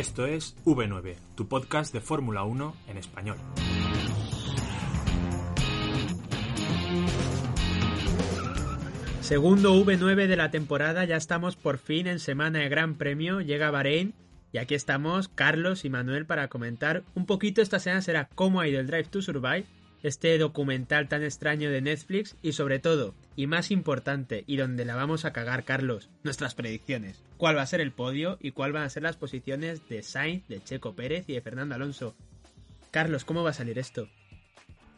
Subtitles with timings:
[0.00, 3.36] Esto es V9, tu podcast de Fórmula 1 en español.
[9.20, 13.70] Segundo V9 de la temporada, ya estamos por fin en semana de Gran Premio, llega
[13.70, 14.14] Bahrein
[14.52, 18.68] y aquí estamos Carlos y Manuel para comentar un poquito esta semana será cómo ha
[18.68, 19.66] ido el Drive to Survive,
[20.02, 24.96] este documental tan extraño de Netflix y sobre todo, y más importante, y donde la
[24.96, 27.22] vamos a cagar Carlos, nuestras predicciones.
[27.36, 30.46] ¿Cuál va a ser el podio y cuál van a ser las posiciones de Sainz,
[30.48, 32.14] de Checo Pérez y de Fernando Alonso?
[32.90, 34.08] Carlos, ¿cómo va a salir esto?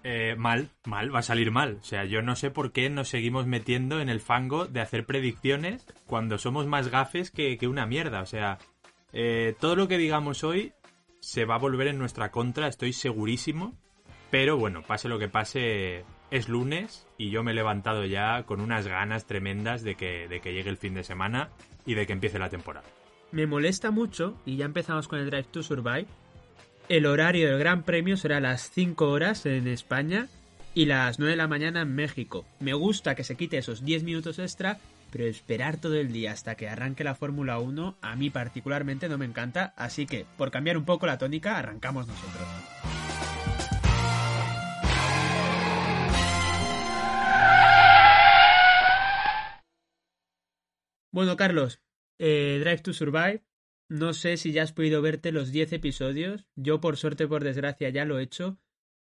[0.04, 1.78] Eh, mal, mal, va a salir mal.
[1.80, 5.06] O sea, yo no sé por qué nos seguimos metiendo en el fango de hacer
[5.06, 8.20] predicciones cuando somos más gafes que, que una mierda.
[8.20, 8.58] O sea,
[9.12, 10.72] eh, todo lo que digamos hoy
[11.20, 13.78] se va a volver en nuestra contra, estoy segurísimo.
[14.32, 18.62] Pero bueno, pase lo que pase, es lunes y yo me he levantado ya con
[18.62, 21.50] unas ganas tremendas de que, de que llegue el fin de semana
[21.84, 22.86] y de que empiece la temporada.
[23.30, 26.06] Me molesta mucho, y ya empezamos con el Drive to Survive,
[26.88, 30.28] el horario del Gran Premio será las 5 horas en España
[30.74, 32.46] y las 9 de la mañana en México.
[32.58, 34.78] Me gusta que se quite esos 10 minutos extra,
[35.10, 39.18] pero esperar todo el día hasta que arranque la Fórmula 1 a mí particularmente no
[39.18, 42.81] me encanta, así que por cambiar un poco la tónica arrancamos nosotros.
[51.12, 51.80] Bueno, Carlos,
[52.18, 53.44] eh, Drive to Survive.
[53.88, 56.46] No sé si ya has podido verte los 10 episodios.
[56.56, 58.58] Yo, por suerte, por desgracia, ya lo he hecho.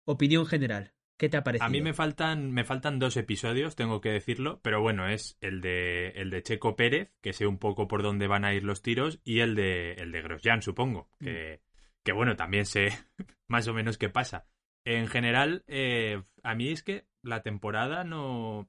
[0.05, 0.93] Opinión general.
[1.17, 1.65] ¿Qué te ha parecido?
[1.67, 5.63] A mí me faltan, me faltan dos episodios, tengo que decirlo, pero bueno, es el
[5.63, 8.83] de, el de Checo Pérez, que sé un poco por dónde van a ir los
[8.83, 11.63] tiros, y el de, el de Grosjean, supongo, que,
[12.05, 12.89] que bueno, también sé
[13.49, 14.47] más o menos qué pasa.
[14.85, 18.69] En general, eh, a mí es que la temporada no,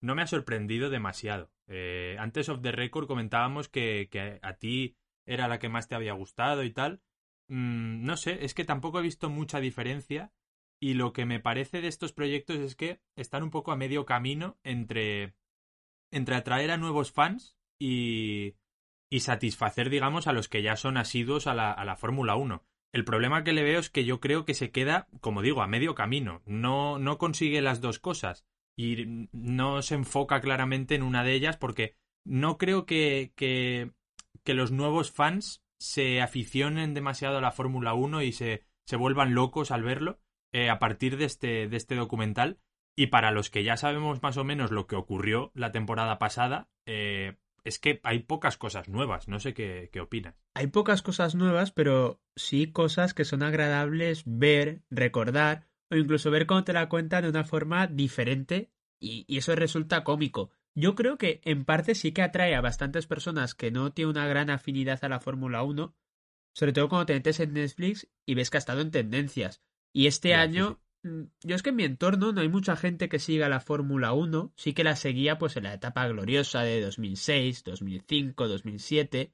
[0.00, 1.52] no me ha sorprendido demasiado.
[1.68, 4.96] Eh, antes of the record comentábamos que, que, a ti
[5.26, 7.02] era la que más te había gustado y tal.
[7.48, 10.32] Mm, no sé, es que tampoco he visto mucha diferencia
[10.80, 14.06] y lo que me parece de estos proyectos es que están un poco a medio
[14.06, 15.34] camino entre,
[16.10, 18.54] entre atraer a nuevos fans y,
[19.10, 22.64] y satisfacer, digamos, a los que ya son asiduos a la, a la Fórmula 1.
[22.92, 25.66] El problema que le veo es que yo creo que se queda, como digo, a
[25.66, 26.42] medio camino.
[26.46, 28.46] No, no consigue las dos cosas
[28.78, 33.90] y no se enfoca claramente en una de ellas porque no creo que, que,
[34.54, 39.72] los nuevos fans se aficionen demasiado a la Fórmula 1 y se, se vuelvan locos
[39.72, 40.20] al verlo
[40.52, 42.60] eh, a partir de este, de este documental.
[42.96, 46.70] Y para los que ya sabemos más o menos lo que ocurrió la temporada pasada,
[46.86, 49.28] eh, es que hay pocas cosas nuevas.
[49.28, 50.34] No sé qué, qué opinas.
[50.54, 56.46] Hay pocas cosas nuevas, pero sí cosas que son agradables ver, recordar o incluso ver
[56.46, 60.50] cómo te la cuentan de una forma diferente y, y, eso resulta cómico.
[60.74, 64.26] Yo creo que en parte sí que atrae a bastantes personas que no tienen una
[64.26, 65.94] gran afinidad a la Fórmula 1,
[66.54, 69.62] sobre todo cuando te metes en Netflix y ves que ha estado en tendencias.
[69.92, 73.08] Y este Ya, año, mm, yo es que en mi entorno no hay mucha gente
[73.08, 76.80] que siga la Fórmula 1, sí que la seguía pues en la etapa gloriosa de
[76.80, 79.32] 2006, 2005, 2007,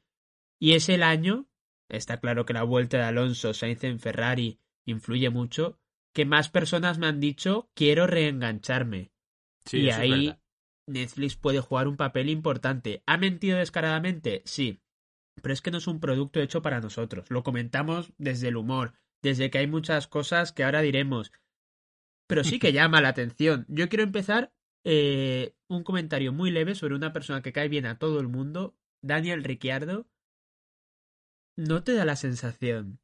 [0.59, 1.49] y es el año,
[1.89, 5.81] está claro que la vuelta de Alonso Sainz en Ferrari influye mucho,
[6.15, 9.13] que más personas me han dicho quiero reengancharme.
[9.67, 10.41] Sí, y ahí verdad.
[10.87, 13.03] Netflix puede jugar un papel importante.
[13.07, 14.43] ¿Ha mentido descaradamente?
[14.45, 14.81] Sí.
[15.43, 17.31] Pero es que no es un producto hecho para nosotros.
[17.31, 21.33] Lo comentamos desde el humor, desde que hay muchas cosas que ahora diremos.
[22.29, 23.67] Pero sí que llama la atención.
[23.69, 24.53] Yo quiero empezar
[24.85, 28.77] eh, un comentario muy leve sobre una persona que cae bien a todo el mundo,
[29.03, 30.07] Daniel Ricciardo.
[31.57, 33.01] ¿No te da la sensación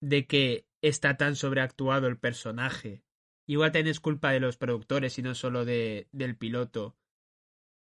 [0.00, 3.02] de que está tan sobreactuado el personaje?
[3.46, 6.96] Igual tenés culpa de los productores y no solo de, del piloto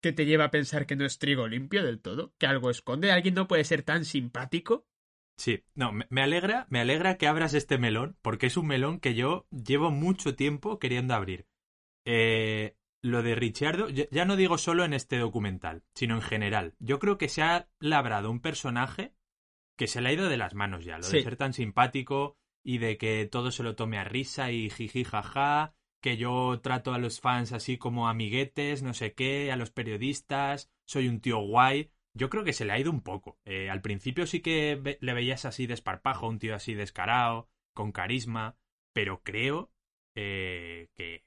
[0.02, 3.12] que te lleva a pensar que no es trigo limpio del todo, que algo esconde.
[3.12, 4.87] ¿Alguien no puede ser tan simpático?
[5.37, 9.14] Sí, no, me alegra, me alegra que abras este melón, porque es un melón que
[9.14, 11.47] yo llevo mucho tiempo queriendo abrir.
[12.06, 16.75] Eh, lo de Ricciardo, ya ya no digo solo en este documental, sino en general.
[16.79, 19.14] Yo creo que se ha labrado un personaje
[19.79, 20.97] que se le ha ido de las manos ya.
[20.99, 21.19] Lo Sí.
[21.19, 25.05] de ser tan simpático, y de que todo se lo tome a risa y jiji
[25.05, 29.71] jaja, que yo trato a los fans así como amiguetes, no sé qué, a los
[29.71, 31.91] periodistas, soy un tío guay.
[32.15, 33.39] Yo creo que se le ha ido un poco.
[33.45, 38.57] Eh, al principio sí que le veías así desparpajo, un tío así descarado, con carisma,
[38.93, 39.71] pero creo
[40.15, 41.25] eh, que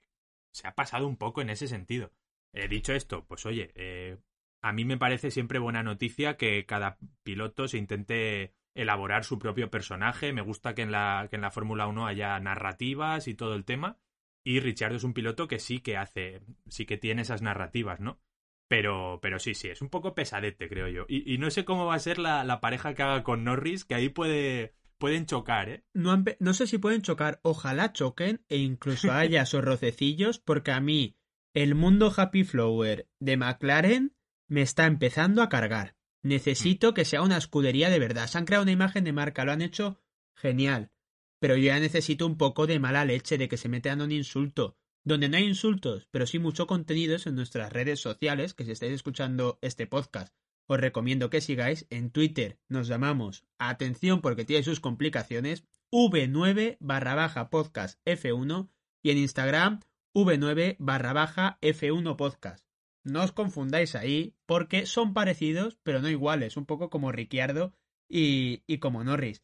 [0.51, 2.11] se ha pasado un poco en ese sentido.
[2.53, 4.17] He dicho esto, pues oye, eh,
[4.61, 9.69] a mí me parece siempre buena noticia que cada piloto se intente elaborar su propio
[9.69, 10.33] personaje.
[10.33, 13.65] Me gusta que en la, que en la Fórmula 1 haya narrativas y todo el
[13.65, 13.97] tema.
[14.43, 18.19] Y Richard es un piloto que sí que hace, sí que tiene esas narrativas, ¿no?
[18.67, 21.05] Pero, pero sí, sí, es un poco pesadete, creo yo.
[21.07, 24.09] Y, no sé cómo va a ser la, pareja que haga con Norris, que ahí
[24.09, 25.83] puede, pueden chocar, ¿eh?
[25.93, 30.79] No, no sé si pueden chocar, ojalá choquen e incluso haya esos rocecillos, porque a
[30.79, 31.17] mí
[31.53, 34.15] el mundo Happy Flower de McLaren
[34.47, 35.95] me está empezando a cargar.
[36.23, 38.27] Necesito que sea una escudería de verdad.
[38.27, 40.01] Se han creado una imagen de marca, lo han hecho
[40.35, 40.91] genial.
[41.39, 44.77] Pero yo ya necesito un poco de mala leche, de que se metan un insulto.
[45.03, 48.93] Donde no hay insultos, pero sí mucho contenido en nuestras redes sociales, que si estáis
[48.93, 50.33] escuchando este podcast,
[50.65, 51.85] os recomiendo que sigáis.
[51.89, 58.69] En Twitter nos llamamos Atención porque tiene sus complicaciones, V9 barra baja podcast F1
[59.03, 59.81] y en Instagram
[60.15, 62.65] V9 barra baja F1 podcast.
[63.03, 67.73] No os confundáis ahí, porque son parecidos, pero no iguales, un poco como Ricciardo
[68.07, 69.43] y, como Norris.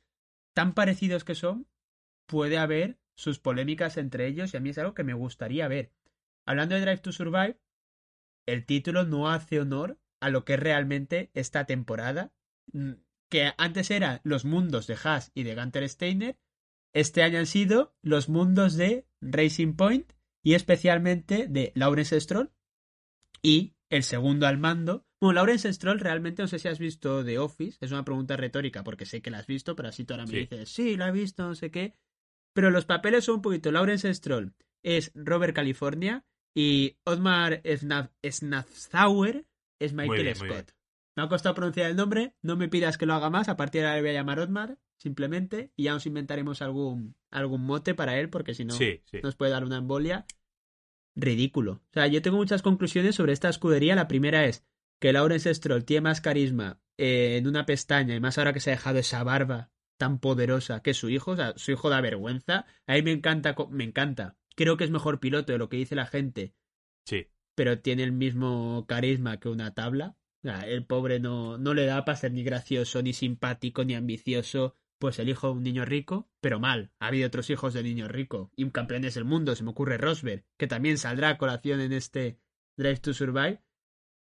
[0.53, 1.67] Tan parecidos que son,
[2.25, 5.91] puede haber sus polémicas entre ellos y a mí es algo que me gustaría ver.
[6.45, 7.59] Hablando de Drive to Survive,
[8.45, 12.31] el título no hace honor a lo que es realmente esta temporada,
[12.71, 12.93] mm,
[13.29, 16.37] que antes eran los mundos de Haas y de Gunter Steiner,
[16.93, 22.51] este año han sido los mundos de Racing Point y especialmente de Lawrence Stroll
[23.41, 25.05] y el segundo al mando.
[25.19, 28.83] Bueno, Lawrence Stroll realmente no sé si has visto The Office, es una pregunta retórica
[28.83, 31.11] porque sé que la has visto, pero así tú ahora me dices, sí, la he
[31.11, 31.95] visto, no sé qué.
[32.53, 34.53] Pero los papeles son un poquito, Lawrence Stroll
[34.83, 36.25] es Robert California
[36.55, 37.61] y Otmar
[38.23, 39.45] Snafzauer
[39.79, 40.71] es Michael Scott.
[41.15, 43.81] Me ha costado pronunciar el nombre, no me pidas que lo haga más, a partir
[43.81, 47.93] de ahora le voy a llamar Otmar, simplemente, y ya nos inventaremos algún, algún mote
[47.93, 48.75] para él, porque si no
[49.21, 50.25] nos puede dar una embolia
[51.21, 51.73] ridículo.
[51.73, 53.95] O sea, yo tengo muchas conclusiones sobre esta escudería.
[53.95, 54.65] La primera es
[54.99, 58.71] que Lawrence Stroll tiene más carisma eh, en una pestaña y más ahora que se
[58.71, 61.31] ha dejado esa barba tan poderosa que su hijo.
[61.31, 62.65] O sea, su hijo da vergüenza.
[62.87, 64.37] A mí me encanta, me encanta.
[64.55, 66.53] Creo que es mejor piloto de lo que dice la gente.
[67.05, 67.27] Sí.
[67.55, 70.17] Pero tiene el mismo carisma que una tabla.
[70.43, 73.95] O sea, el pobre no, no le da para ser ni gracioso, ni simpático, ni
[73.95, 76.91] ambicioso pues el hijo de un niño rico, pero mal.
[76.99, 79.55] Ha habido otros hijos de niño rico y campeones del mundo.
[79.55, 82.39] Se me ocurre Rosberg, que también saldrá a colación en este
[82.77, 83.63] Drive to Survive.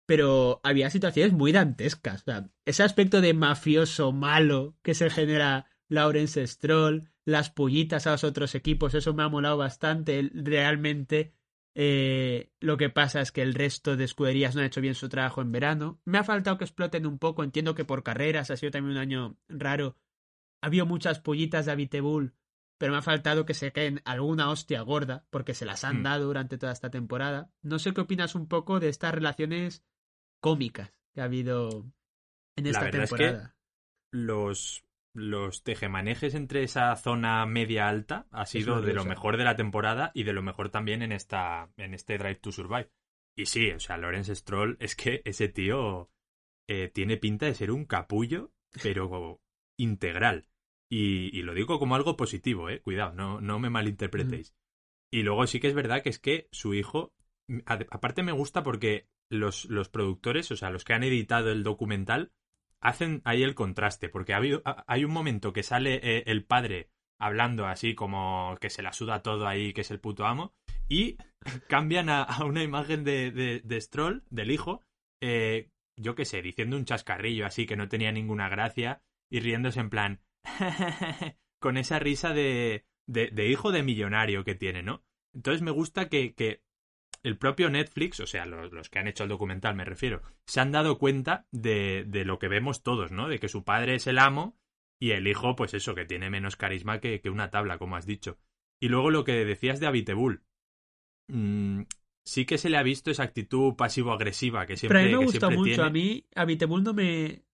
[0.06, 2.22] Pero había situaciones muy dantescas.
[2.22, 8.12] O sea, ese aspecto de mafioso malo que se genera Lawrence Stroll, las pullitas a
[8.12, 10.30] los otros equipos, eso me ha molado bastante.
[10.34, 11.34] Realmente
[11.74, 15.10] eh, lo que pasa es que el resto de escuderías no han hecho bien su
[15.10, 16.00] trabajo en verano.
[16.06, 17.44] Me ha faltado que exploten un poco.
[17.44, 19.98] Entiendo que por carreras ha sido también un año raro
[20.66, 22.34] habido muchas pollitas de Abitebul,
[22.78, 26.04] pero me ha faltado que se caen alguna hostia gorda, porque se las han mm.
[26.04, 27.52] dado durante toda esta temporada.
[27.62, 29.84] No sé qué opinas un poco de estas relaciones
[30.42, 31.86] cómicas que ha habido
[32.56, 33.56] en esta temporada.
[34.12, 34.84] los,
[35.14, 40.12] los tejemanejes entre esa zona media alta ha sido de lo mejor de la temporada
[40.14, 42.92] y de lo mejor también en esta en este Drive to Survive.
[43.38, 46.10] Y sí, o sea, Lawrence Stroll es que ese tío
[46.68, 49.42] eh, tiene pinta de ser un capullo, pero
[49.78, 50.48] integral.
[50.90, 52.82] Y, lo digo como algo positivo, eh.
[52.82, 54.56] Cuidado, no, no me malinterpretéis.
[55.12, 57.14] Y luego sí que es verdad que es que su hijo.
[57.66, 62.32] Aparte me gusta porque los, los productores, o sea, los que han editado el documental,
[62.82, 64.10] hacen ahí el contraste.
[64.10, 68.70] Porque ha habido, hay un momento que sale eh, el padre hablando así como que
[68.70, 70.54] se la suda todo ahí, que es el puto amo,
[70.88, 71.18] y
[71.70, 73.32] cambian a, una imagen de,
[73.64, 74.82] de, Stroll, del hijo,
[75.22, 79.80] eh, yo qué sé, diciendo un chascarrillo así que no tenía ninguna gracia y riéndose
[79.80, 80.22] en plan,
[81.60, 85.04] con esa risa de, de, hijo de millonario que tiene, ¿no?
[85.34, 86.64] Entonces me gusta que, que
[87.24, 90.72] el propio Netflix, o sea, los, que han hecho el documental me refiero, se han
[90.72, 93.28] dado cuenta de, de, lo que vemos todos, ¿no?
[93.28, 94.58] De que su padre es el amo
[95.00, 98.06] y el hijo, pues eso, que tiene menos carisma que, que una tabla, como has
[98.06, 98.38] dicho.
[98.80, 100.44] Y luego lo que decías de Abitebul.
[101.28, 101.82] Mm,
[102.24, 105.32] sí que se le ha visto esa actitud pasivo-agresiva que siempre Pero a mí me
[105.32, 105.84] gusta mucho.
[105.84, 107.45] A mí Abitebul no me,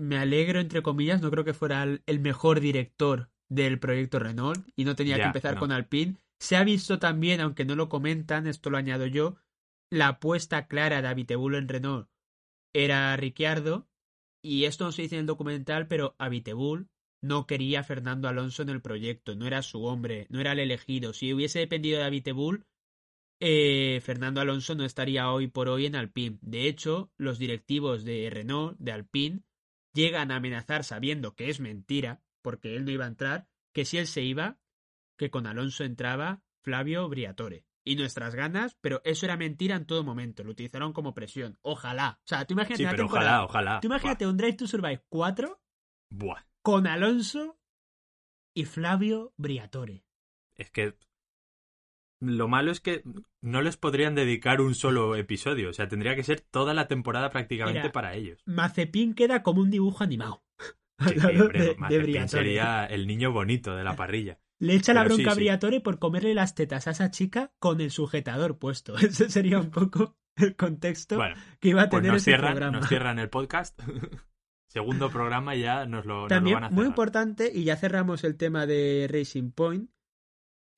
[0.00, 4.84] me alegro, entre comillas, no creo que fuera el mejor director del proyecto Renault y
[4.84, 6.16] no tenía que empezar con Alpine.
[6.38, 9.36] Se ha visto también, aunque no lo comentan, esto lo añado yo,
[9.90, 12.08] la apuesta clara de Abitebul en Renault
[12.74, 13.86] era Ricciardo
[14.42, 16.88] y esto no se dice en el documental, pero Abitebul
[17.22, 20.58] no quería a Fernando Alonso en el proyecto, no era su hombre, no era el
[20.58, 21.14] elegido.
[21.14, 22.66] Si hubiese dependido de Bull,
[23.40, 26.38] eh, Fernando Alonso no estaría hoy por hoy en Alpine.
[26.42, 29.40] De hecho, los directivos de Renault, de Alpine,
[29.94, 33.96] llegan a amenazar sabiendo que es mentira, porque él no iba a entrar, que si
[33.96, 34.58] él se iba,
[35.16, 37.64] que con Alonso entraba Flavio Briatore.
[37.86, 40.42] Y nuestras ganas, pero eso era mentira en todo momento.
[40.42, 41.58] Lo utilizaron como presión.
[41.60, 42.18] Ojalá.
[42.20, 43.80] O sea, tú imagínate Sí, pero ojalá, ojalá.
[43.80, 45.60] Tú imagínate un Drive to Survive 4
[46.08, 46.46] Buah.
[46.62, 47.58] con Alonso
[48.54, 50.06] y Flavio Briatore.
[50.54, 50.96] Es que
[52.24, 53.02] lo malo es que
[53.42, 55.70] no les podrían dedicar un solo episodio.
[55.70, 58.42] O sea, tendría que ser toda la temporada prácticamente Mira, para ellos.
[58.46, 60.42] Mazepin queda como un dibujo animado.
[60.58, 62.28] Sí, Al sí, lado hombre, de- de Mazepin Briatore.
[62.28, 64.38] sería el niño bonito de la parrilla.
[64.60, 65.34] Le echa la sí, bronca a.
[65.34, 68.96] Briatore por comerle las tetas a esa chica con el sujetador puesto.
[68.98, 72.52] Ese sería un poco el contexto Bueno, que iba a pues tener nos ese cierran,
[72.52, 72.78] programa.
[72.78, 73.80] nos cierran el podcast.
[74.68, 78.24] Segundo programa ya nos lo, nos lo También, van a muy importante, y ya cerramos
[78.24, 79.90] el tema de Racing Point,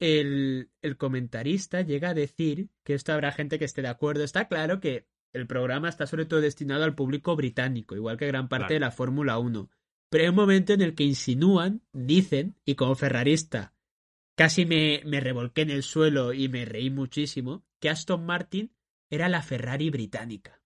[0.00, 4.24] el, el comentarista llega a decir que esto habrá gente que esté de acuerdo.
[4.24, 8.48] Está claro que el programa está sobre todo destinado al público británico, igual que gran
[8.48, 8.74] parte Claro.
[8.74, 9.70] de la Fórmula 1.
[10.10, 13.74] Pero hay un momento en el que insinúan, dicen, y como ferrarista
[14.36, 18.72] casi me, me revolqué en el suelo y me reí muchísimo, que Aston Martin
[19.10, 20.60] era la Ferrari británica.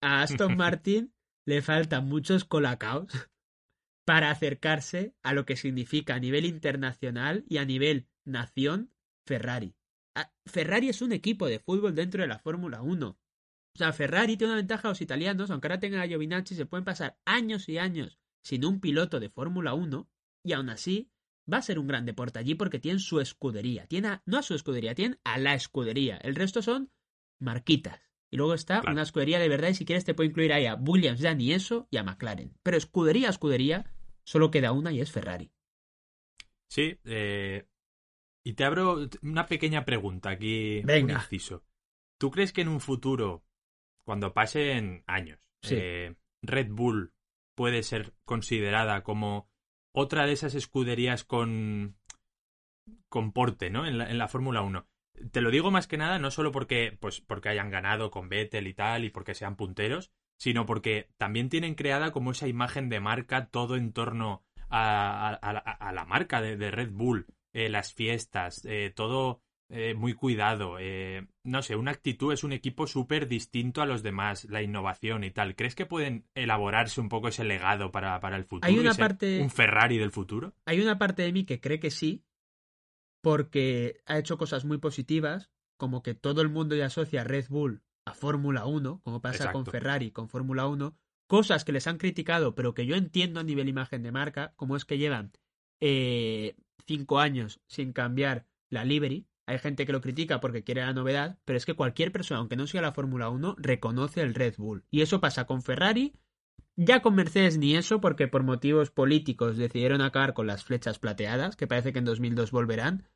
[0.00, 1.14] A Aston Martin
[1.46, 3.12] le faltan muchos colacaos
[4.04, 8.92] para acercarse a lo que significa a nivel internacional y a nivel nación
[9.26, 9.74] Ferrari.
[10.14, 13.08] Ah, Ferrari es un equipo de fútbol dentro de la Fórmula 1.
[13.08, 16.66] O sea, Ferrari tiene una ventaja a los italianos, aunque ahora tengan a Giovinazzi, se
[16.66, 20.08] pueden pasar años y años sin un piloto de Fórmula 1
[20.44, 21.10] y aún así
[21.52, 23.86] va a ser un gran deporte allí porque tienen su escudería.
[23.86, 26.16] Tiene a- no a su escudería, tienen a la escudería.
[26.18, 26.92] El resto son
[27.40, 28.00] marquitas.
[28.30, 28.92] Y luego está Claro.
[28.94, 31.52] una escudería de verdad y si quieres te puedo incluir ahí a Williams, ya ni
[31.52, 32.56] eso, y a McLaren.
[32.62, 33.90] Pero escudería escudería
[34.24, 35.50] solo queda una y es Ferrari.
[36.68, 37.66] Sí, eh,
[38.44, 40.82] y te abro una pequeña pregunta aquí.
[40.84, 41.14] Venga.
[41.14, 41.64] Un inciso.
[42.18, 43.42] ¿Tú crees que en un futuro,
[44.04, 45.74] cuando pasen años, Sí.
[45.78, 47.12] eh, Red Bull
[47.56, 49.48] puede ser considerada como
[49.92, 51.96] otra de esas escuderías con,
[53.08, 53.86] con porte, ¿no?
[53.86, 54.86] En la, en la Fórmula 1.
[55.30, 58.66] Te lo digo más que nada, no solo porque, pues, porque hayan ganado con Vettel
[58.66, 63.00] y tal, y porque sean punteros, sino porque también tienen creada como esa imagen de
[63.00, 67.26] marca todo en torno a, a- a la- a la marca de, de Red Bull,
[67.54, 70.76] eh, las fiestas, eh, todo eh, muy cuidado.
[71.42, 75.30] no sé, una actitud es un equipo súper distinto a los demás, la innovación y
[75.30, 75.56] tal.
[75.56, 78.68] ¿Crees que pueden elaborarse un poco ese legado para, para el futuro?
[78.70, 80.52] Hay una parte- Un Ferrari del futuro.
[80.66, 82.22] Hay una parte de mí que cree que sí,
[83.22, 87.46] porque ha hecho cosas muy positivas, como que todo el mundo ya asocia a Red
[87.48, 89.64] Bull a Fórmula 1, como pasa con.
[89.64, 90.94] Ferrari, con Fórmula 1,
[91.26, 94.76] cosas que les han criticado, pero que yo entiendo a nivel imagen de marca, como
[94.76, 95.32] es que llevan
[95.80, 96.54] eh,
[96.86, 99.26] cinco años sin cambiar la livery.
[99.46, 102.56] Hay gente que lo critica porque quiere la novedad, pero es que cualquier persona, aunque
[102.56, 104.84] no siga la Fórmula 1, reconoce el Red Bull.
[104.90, 106.14] Y eso pasa con Ferrari,
[106.76, 111.56] ya con Mercedes ni eso, porque por motivos políticos decidieron acabar con las flechas plateadas,
[111.56, 113.06] que parece que en 2002 volverán,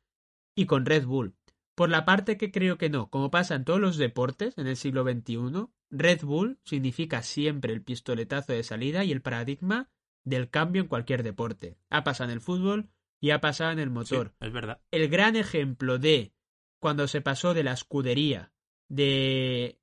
[0.55, 1.35] y con Red Bull.
[1.75, 4.75] Por la parte que creo que no, como pasa en todos los deportes en el
[4.75, 9.89] siglo XXI, Red Bull significa siempre el pistoletazo de salida y el paradigma
[10.23, 11.77] del cambio en cualquier deporte.
[11.89, 12.89] Ha pasado en el fútbol
[13.21, 14.81] y ha pasado en el Sí, motor es verdad.
[14.91, 16.33] el gran ejemplo de
[16.81, 18.51] cuando se pasó de la escudería
[18.89, 19.79] de,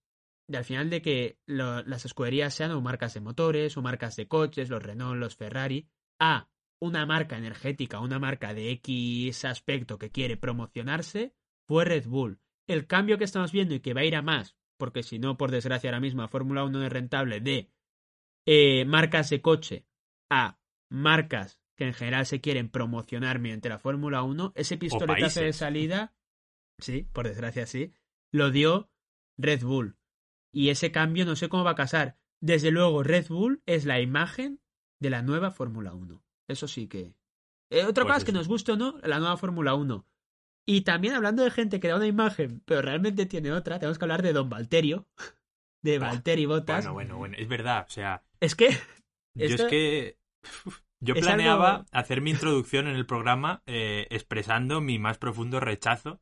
[0.49, 4.17] de al final de que lo- las escuderías sean o marcas de motores o marcas
[4.17, 5.89] de coches, los Renault, los Ferrari,
[6.21, 6.49] a
[6.81, 11.35] una marca energética, una marca de X aspecto que quiere promocionarse,
[11.67, 12.41] fue Red Bull.
[12.67, 15.37] El cambio que estamos viendo y que va a ir a más, porque si no,
[15.37, 17.71] por desgracia, ahora mismo la Fórmula 1 no es rentable, de
[18.47, 19.87] eh, marcas de coche
[20.31, 20.59] a
[20.91, 26.15] marcas que en general se quieren promocionar mediante la Fórmula 1, ese pistoletazo de salida,
[26.79, 27.93] sí, por desgracia sí,
[28.33, 28.91] lo dio
[29.39, 29.97] Red Bull.
[30.53, 32.17] Y ese cambio no sé cómo va a casar.
[32.41, 34.61] Desde luego, Red Bull es la imagen
[35.01, 36.23] de la nueva Fórmula 1.
[36.49, 37.15] Eso sí que...
[37.71, 40.07] Eh, otra Pues cosa es que nos guste o no, la nueva Fórmula 1.
[40.67, 44.05] Y también hablando de gente que da una imagen, pero realmente tiene otra, tenemos que
[44.05, 45.07] hablar de Don Valterio,
[45.83, 46.85] de Valtteri Bottas.
[46.85, 47.37] Bueno, bueno, bueno.
[47.39, 47.87] Es verdad.
[47.87, 48.71] O sea, Es que
[49.35, 50.19] yo Esto es que.
[51.01, 55.61] Yo es planeaba algo- hacer mi introducción en el programa eh, expresando mi más profundo
[55.61, 56.21] rechazo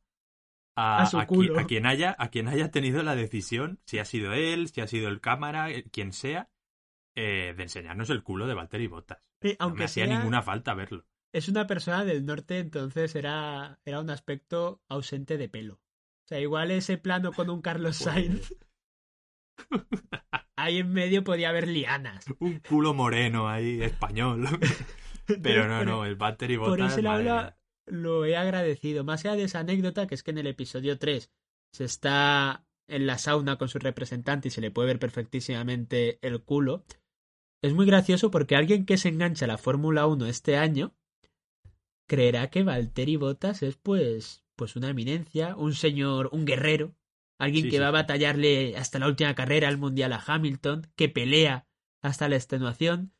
[0.77, 1.59] a, A su a qui- culo.
[1.59, 4.87] a quien haya, a quien haya tenido la decisión, si ha sido él, si ha
[4.87, 6.49] sido el cámara, eh, quien sea,
[7.15, 9.19] eh, de enseñarnos el culo de Valtteri Bottas.
[9.41, 11.05] No aunque me hacía sea, ninguna falta verlo.
[11.33, 15.75] es una persona del norte, entonces era, era un aspecto ausente de pelo.
[15.75, 18.53] O sea, igual ese plano con un Carlos Pues- Sainz,
[20.55, 22.25] ahí en medio podía haber lianas.
[22.39, 24.47] Un culo moreno ahí, español.
[25.41, 26.71] Pero no, no, el Valtteri Bottas...
[26.71, 27.53] Por ese lado
[27.87, 29.03] lo he agradecido.
[29.03, 31.31] Más allá de esa anécdota, que es que en el episodio 3
[31.71, 36.43] se está en la sauna con su representante y se le puede ver perfectísimamente el
[36.43, 36.83] culo.
[37.63, 40.95] Es muy gracioso porque alguien que se engancha a la Fórmula 1 este año
[42.07, 46.95] creerá que Valtteri Bottas es pues pues una eminencia, un señor, un guerrero,
[47.37, 50.87] alguien Sí, que sí, va a batallarle hasta la última carrera al mundial a Hamilton,
[50.95, 51.67] que pelea
[52.01, 53.13] hasta la extenuación.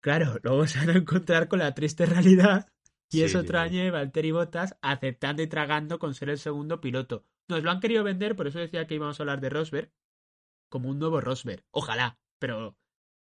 [0.00, 2.68] Claro, luego se van a encontrar con la triste realidad
[3.10, 7.24] y es otro año de Valtteri Bottas aceptando y tragando con ser el segundo piloto.
[7.48, 9.90] Nos lo han querido vender, por eso decía que íbamos a hablar de Rosberg,
[10.68, 11.64] como un nuevo Rosberg.
[11.70, 12.76] Ojalá, pero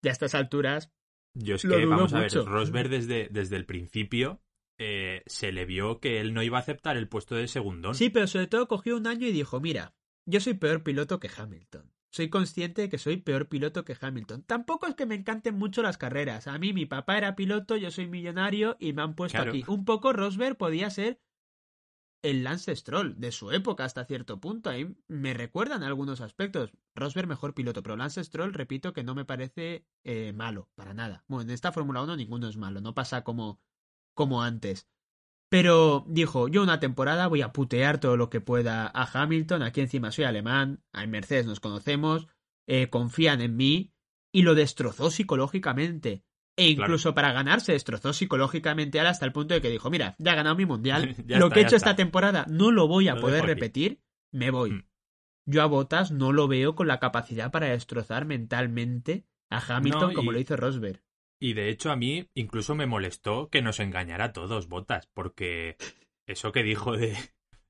[0.01, 0.93] ya a estas alturas
[1.33, 2.31] Yo es Lo que, vamos a ver.
[2.31, 4.41] Rosberg desde, desde el principio
[4.77, 7.95] eh, se le vio que él no iba a aceptar el puesto de segundón.
[7.95, 9.93] Sí, pero sobre todo cogió un año y dijo, mira,
[10.25, 11.91] yo soy peor piloto que Hamilton.
[12.11, 14.43] Soy consciente de que soy peor piloto que Hamilton.
[14.43, 16.47] Tampoco es que me encanten mucho las carreras.
[16.47, 19.51] A mí mi papá era piloto, yo soy millonario y me han puesto Claro.
[19.51, 19.63] aquí.
[19.67, 21.19] Un poco Rosberg podía ser
[22.21, 24.69] el Lance Stroll de su época hasta cierto punto.
[24.69, 26.71] Ahí me recuerdan algunos aspectos.
[26.95, 31.25] Rosberg mejor piloto, pero Lance Stroll, repito, que no me parece eh, malo, para nada.
[31.27, 33.59] Bueno, en esta Fórmula 1 ninguno es malo, no pasa como,
[34.13, 34.87] como antes.
[35.53, 39.81] Pero dijo, yo una temporada voy a putear todo lo que pueda a Hamilton, aquí
[39.81, 42.27] encima soy alemán, en Mercedes nos conocemos,
[42.65, 43.93] eh, confían en mí,
[44.31, 46.23] y lo destrozó psicológicamente.
[46.57, 50.15] E incluso para ganar se destrozó psicológicamente ahora hasta el punto de que dijo, mira,
[50.17, 51.91] ya he ganado mi mundial, lo está, que he hecho está.
[51.91, 53.53] esta temporada no lo voy a poder dejo aquí".
[53.53, 54.71] repetir, me voy.
[54.71, 54.85] Mm.
[55.45, 60.15] Yo a Botas no lo veo con la capacidad para destrozar mentalmente a Hamilton No,
[60.15, 61.03] como lo hizo Rosberg.
[61.43, 65.75] Y de hecho a mí incluso me molestó que nos engañara a todos, Botas, porque
[66.25, 67.17] eso que dijo de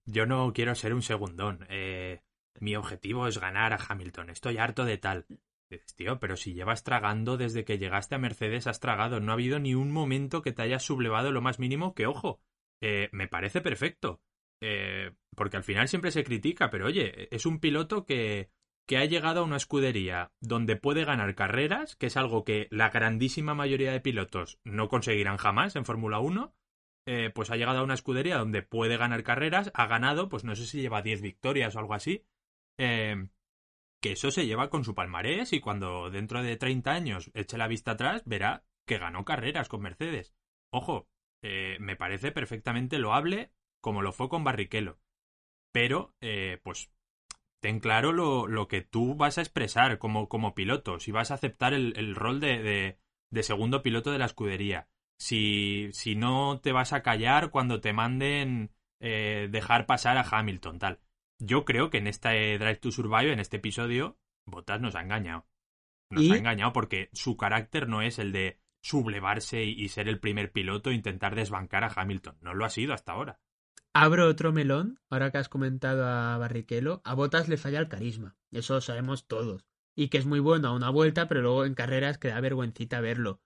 [0.06, 2.22] yo no quiero ser un segundón, eh,
[2.60, 5.26] mi objetivo es ganar a Hamilton, estoy harto de tal.
[5.72, 9.34] Dices, tío, pero si llevas tragando desde que llegaste a Mercedes, has tragado, no ha
[9.34, 12.42] habido ni un momento que te hayas sublevado lo más mínimo que, ojo,
[12.80, 14.22] eh, me parece perfecto.
[14.62, 18.52] Eh, porque al final siempre se critica, pero oye, es un piloto que,
[18.88, 22.90] que ha llegado a una escudería donde puede ganar carreras, que es algo que la
[22.90, 26.56] grandísima mayoría de pilotos no conseguirán jamás en Fórmula 1.
[27.06, 30.56] eh, pues ha llegado a una escudería donde puede ganar carreras, ha ganado, pues no
[30.56, 32.26] sé si lleva 10 victorias o algo así.
[32.78, 33.28] eh,
[34.02, 37.68] que eso se lleva con su palmarés y cuando dentro de 30 años eche la
[37.68, 40.36] vista atrás, verá que ganó carreras con Mercedes.
[40.72, 41.08] Ojo,
[41.42, 45.00] eh, me parece perfectamente loable como lo fue con Barrichello.
[45.72, 46.92] Pero, eh, pues,
[47.64, 51.36] ten claro lo, lo que tú vas a expresar como, como piloto, si vas a
[51.36, 53.00] aceptar el, el rol de, de,
[53.32, 57.94] de segundo piloto de la escudería, si, si no te vas a callar cuando te
[57.94, 61.00] manden eh, dejar pasar a Hamilton, tal.
[61.40, 65.48] Yo creo que en este Drive to Survive, en este episodio, Bottas nos ha engañado.
[66.10, 70.10] Nos Y- ha engañado porque su carácter no es el de sublevarse y, y ser
[70.10, 72.38] el primer piloto e intentar desbancar a Hamilton.
[72.42, 73.40] No lo ha sido hasta ahora.
[73.96, 78.36] Abro otro melón, ahora que has comentado a Barrichello, a Botas le falla el carisma,
[78.52, 81.76] eso lo sabemos todos, y que es muy bueno a una vuelta, pero luego en
[81.76, 83.40] carreras que da vergüencita verlo.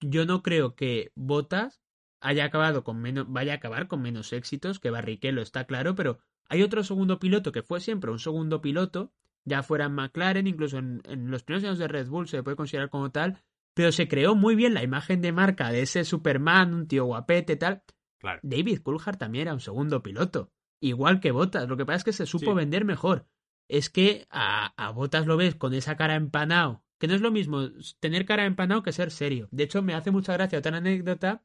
[0.00, 1.80] Yo no creo que Botas
[2.20, 6.18] haya acabado con menos, vaya a acabar con menos éxitos que Barrichello, está claro, pero
[6.50, 9.14] hay otro segundo piloto que fue siempre un segundo piloto,
[9.46, 12.58] ya fuera en McLaren, incluso en, en los primeros años de Red Bull se puede
[12.58, 16.74] considerar como tal, pero se creó muy bien la imagen de marca de ese Superman,
[16.74, 17.82] un tío guapete, tal,
[18.18, 18.40] Claro.
[18.42, 20.50] David Coulthard también era un segundo piloto,
[20.80, 21.68] igual que Botas.
[21.68, 22.56] Lo que pasa es que se supo Sí.
[22.56, 23.26] vender mejor.
[23.68, 27.30] Es que a, a Botas lo ves con esa cara empanado, que no es lo
[27.30, 27.68] mismo
[28.00, 29.48] tener cara empanado que ser serio.
[29.50, 31.42] De hecho, me hace mucha gracia otra anécdota.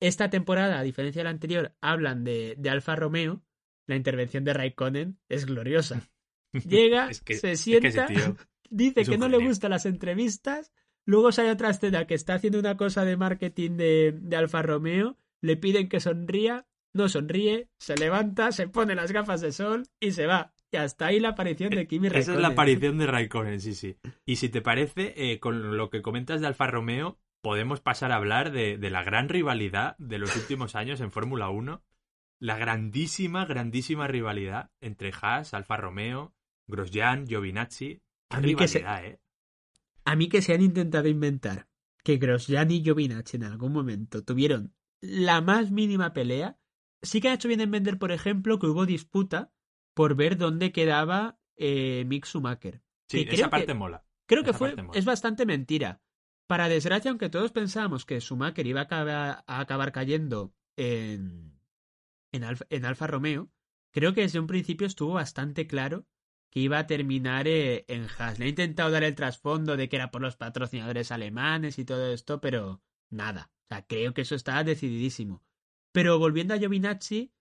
[0.00, 3.42] Esta temporada, a diferencia de la anterior, hablan de, de Alfa Romeo.
[3.86, 6.02] La intervención de Raikkonen es gloriosa.
[6.68, 8.06] Llega, Es que- se es que ese sienta,
[8.70, 10.72] dice que no le gustan las entrevistas.
[11.04, 15.16] Luego sale otra escena que está haciendo una cosa de marketing de, de Alfa Romeo.
[15.46, 20.10] Le piden que sonría, no sonríe, se levanta, se pone las gafas de sol y
[20.12, 20.52] se va.
[20.72, 22.22] Y hasta ahí la aparición de Kimi Raikkonen.
[22.22, 23.96] Esa es la aparición de Raikkonen, sí, sí.
[24.24, 28.16] Y si te parece, eh, con lo que comentas de Alfa Romeo, podemos pasar a
[28.16, 31.82] hablar de, de la gran rivalidad de los últimos años en Fórmula 1.
[32.40, 36.34] La grandísima, grandísima rivalidad entre Haas, Alfa Romeo,
[36.66, 38.02] Grosjean, Giovinazzi.
[38.30, 39.20] A mí que se- ¿eh?
[40.04, 41.68] A mí que se han intentado inventar
[42.02, 46.58] que Grosjean y Giovinazzi en algún momento tuvieron la más mínima pelea.
[47.02, 49.52] Sí que han hecho bien en vender, por ejemplo, que hubo disputa
[49.94, 52.82] por ver dónde quedaba eh, Mick Schumacher.
[53.08, 54.04] Sí, que esa parte que- mola.
[54.28, 56.02] Creo que fue, es bastante mentira.
[56.48, 61.60] Para desgracia, aunque todos pensábamos que Schumacher iba a acabar, a acabar cayendo en,
[62.32, 63.50] en, Alfa, en Alfa Romeo,
[63.92, 66.06] creo que desde un principio estuvo bastante claro
[66.50, 68.38] que iba a terminar eh, en Haas.
[68.38, 72.12] Le he intentado dar el trasfondo de que era por los patrocinadores alemanes y todo
[72.12, 73.52] esto, pero nada.
[73.68, 75.42] O sea, creo que eso está decididísimo.
[75.92, 77.32] Pero volviendo a Giovinazzi,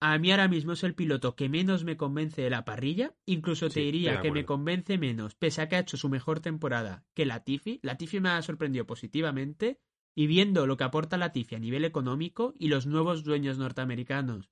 [0.00, 3.16] a mí ahora mismo es el piloto que menos me convence de la parrilla.
[3.26, 6.40] Incluso te Sí, diría que me convence menos, pese a que ha hecho su mejor
[6.40, 7.80] temporada que Latifi.
[7.82, 9.80] Latifi me ha sorprendido positivamente.
[10.14, 14.50] Y viendo lo que aporta Latifi a nivel económico y los nuevos dueños norteamericanos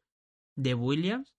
[0.54, 1.34] de Williams,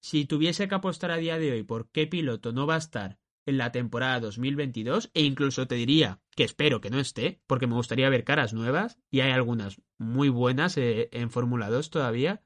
[0.00, 3.18] si tuviese que apostar a día de hoy por qué piloto no va a estar
[3.46, 7.74] en la temporada 2022, e incluso te diría que espero que no esté, porque me
[7.74, 12.44] gustaría ver caras nuevas, y hay algunas muy buenas eh, en Fórmula 2 todavía,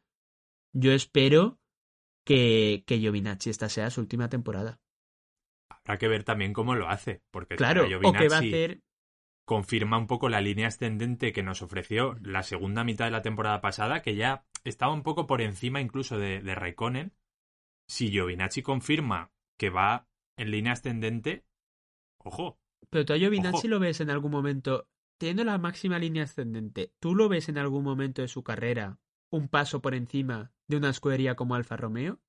[0.72, 1.60] yo espero
[2.24, 4.80] que, que Giovinazzi esta sea su última temporada.
[5.68, 8.80] Habrá que ver también cómo lo hace, porque Claro, o que va a hacer...
[9.44, 13.60] confirma un poco la línea ascendente que nos ofreció la segunda mitad de la temporada
[13.60, 17.12] pasada, que ya estaba un poco por encima incluso de, de Raikkonen.
[17.86, 21.44] Si Giovinazzi confirma que va en línea ascendente,
[22.16, 22.61] ojo,
[22.92, 23.68] Pero tú a Giovinazzi Ojo.
[23.68, 27.84] lo ves en algún momento, teniendo la máxima línea ascendente, ¿tú lo ves en algún
[27.84, 28.98] momento de su carrera
[29.30, 32.20] un paso por encima de una escudería como Alfa Romeo?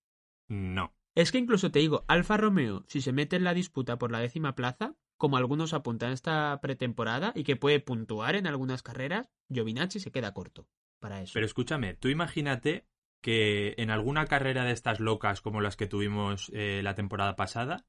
[0.48, 0.96] no.
[1.16, 4.20] Es que incluso te digo, Alfa Romeo, si se mete en la disputa por la
[4.20, 10.00] décima plaza, como algunos apuntan esta pretemporada y que puede puntuar en algunas carreras, Giovinazzi
[10.00, 10.68] se queda corto
[11.00, 11.34] para eso.
[11.34, 12.88] Pero escúchame, tú imagínate
[13.22, 17.86] que en alguna carrera de estas locas como las que tuvimos eh, la temporada pasada,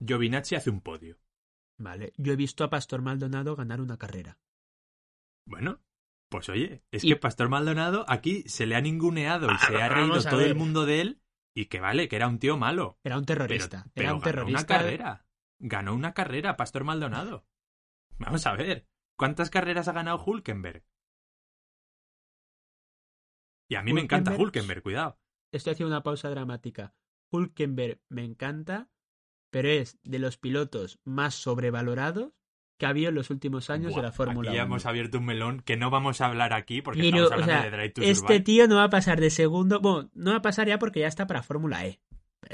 [0.00, 1.18] Giovinazzi hace un podio.
[1.78, 4.38] Vale, yo he visto a Pastor Maldonado ganar una carrera.
[5.46, 5.80] Bueno,
[6.30, 9.82] pues oye, es Y- que Pastor Maldonado aquí se le ha ninguneado y Ah, se
[9.82, 10.48] ha reído todo ver.
[10.48, 11.22] el mundo de él
[11.54, 12.98] y que vale, que era un tío malo.
[13.04, 13.86] Era un Pero, terrorista.
[13.94, 14.60] pero Era un ganó terrorista.
[14.60, 15.26] una carrera.
[15.58, 17.46] Ganó una carrera, Pastor Maldonado.
[18.18, 18.86] Vamos a ver.
[19.16, 20.84] ¿Cuántas carreras ha ganado Hulkenberg?
[23.68, 25.18] Y a mí me encanta Hulkenberg, cuidado.
[25.52, 26.94] Estoy haciendo una pausa dramática.
[27.30, 28.90] Hulkenberg me encanta,
[29.54, 32.32] pero es de los pilotos más sobrevalorados
[32.76, 34.66] que ha habido en los últimos años Buah, de la Fórmula Aquí ya 1.
[34.72, 37.62] hemos abierto un melón que no vamos a hablar aquí porque Pero, estamos o hablando
[37.62, 38.40] sea, de Drive to este Survive.
[38.40, 39.78] tío no va a pasar de segundo.
[39.78, 42.00] Bueno, no va a pasar ya porque ya está para Fórmula E.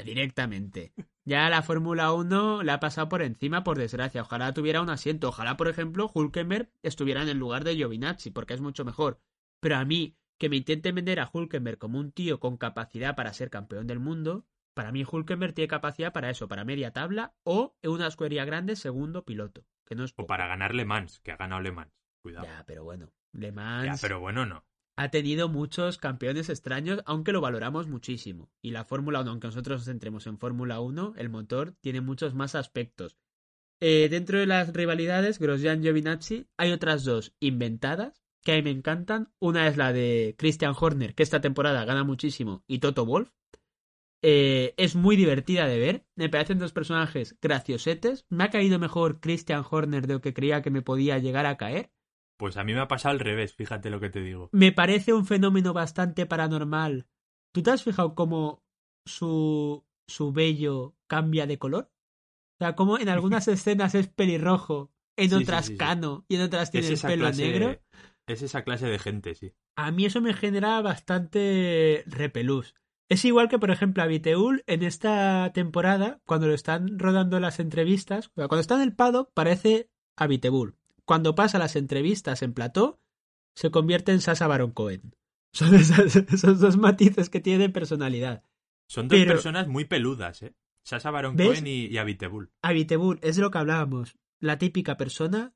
[0.05, 0.93] Directamente.
[1.25, 4.21] Ya la Fórmula 1 le ha pasado por encima, por desgracia.
[4.21, 5.29] Ojalá tuviera un asiento.
[5.29, 9.19] Ojalá, por ejemplo, Hulkenberg estuviera en el lugar de Giovinazzi, porque es mucho mejor.
[9.59, 13.33] Pero a mí, que me intenten vender a Hulkenberg como un tío con capacidad para
[13.33, 17.75] ser campeón del mundo, para mí Hulkenberg tiene capacidad para eso, para media tabla o
[17.81, 19.65] en una escudería grande segundo piloto.
[19.85, 21.91] Que no es O para ganar Le Mans, que ha ganado Le Mans.
[22.21, 22.45] Cuidado.
[22.45, 23.11] Ya, pero bueno.
[23.33, 24.63] Le Mans Ya, pero bueno, no.
[24.95, 28.49] ha tenido muchos campeones extraños, aunque lo valoramos muchísimo.
[28.61, 32.33] Y la Fórmula 1, aunque nosotros nos centremos en Fórmula 1, el motor tiene muchos
[32.35, 33.17] más aspectos.
[33.79, 38.61] Eh, dentro de las rivalidades, Grosjean y Giovinazzi, hay otras dos inventadas que a mí
[38.61, 39.31] me encantan.
[39.39, 43.31] Una es la de Christian Horner, que esta temporada gana muchísimo, y Toto Wolf.
[44.23, 46.05] Eh, es muy divertida de ver.
[46.15, 48.25] Me parecen dos personajes graciosetes.
[48.29, 51.57] Me ha caído mejor Christian Horner de lo que creía que me podía llegar a
[51.57, 51.91] caer.
[52.37, 54.49] Pues a mí me ha pasado al revés, fíjate lo que te digo.
[54.51, 57.07] me parece un fenómeno bastante paranormal.
[57.53, 58.63] ¿Tú te has fijado cómo
[59.05, 61.91] su, su vello cambia de color?
[62.59, 65.77] O sea, cómo en algunas escenas es pelirrojo, en Sí, otras sí, sí.
[65.77, 67.79] cano y en otras tiene Es el pelo clase, negro.
[68.27, 69.53] es esa clase de gente, sí.
[69.75, 72.73] A mí eso me genera bastante repelús.
[73.11, 77.59] Es igual que, por ejemplo, a Viteul en esta temporada, cuando lo están rodando las
[77.59, 80.77] entrevistas, cuando está en el paddock, parece a Viteul.
[81.03, 83.01] Cuando pasa las entrevistas en plató,
[83.53, 85.13] se convierte en Sasa Baron Cohen.
[85.53, 88.43] Son esas- esos dos matices que tiene de personalidad.
[88.87, 90.55] Son dos Pero- personas muy peludas, ¿eh?
[90.83, 91.47] Sasha Baron ¿Ves?
[91.49, 93.19] Cohen y, y Abitebul.
[93.21, 94.15] Es de lo que hablábamos.
[94.39, 95.53] La típica persona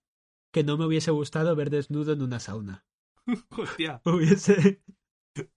[0.52, 2.86] que no me hubiese gustado ver desnudo en una sauna.
[3.50, 4.02] Hostia.
[4.04, 4.82] Hubiese...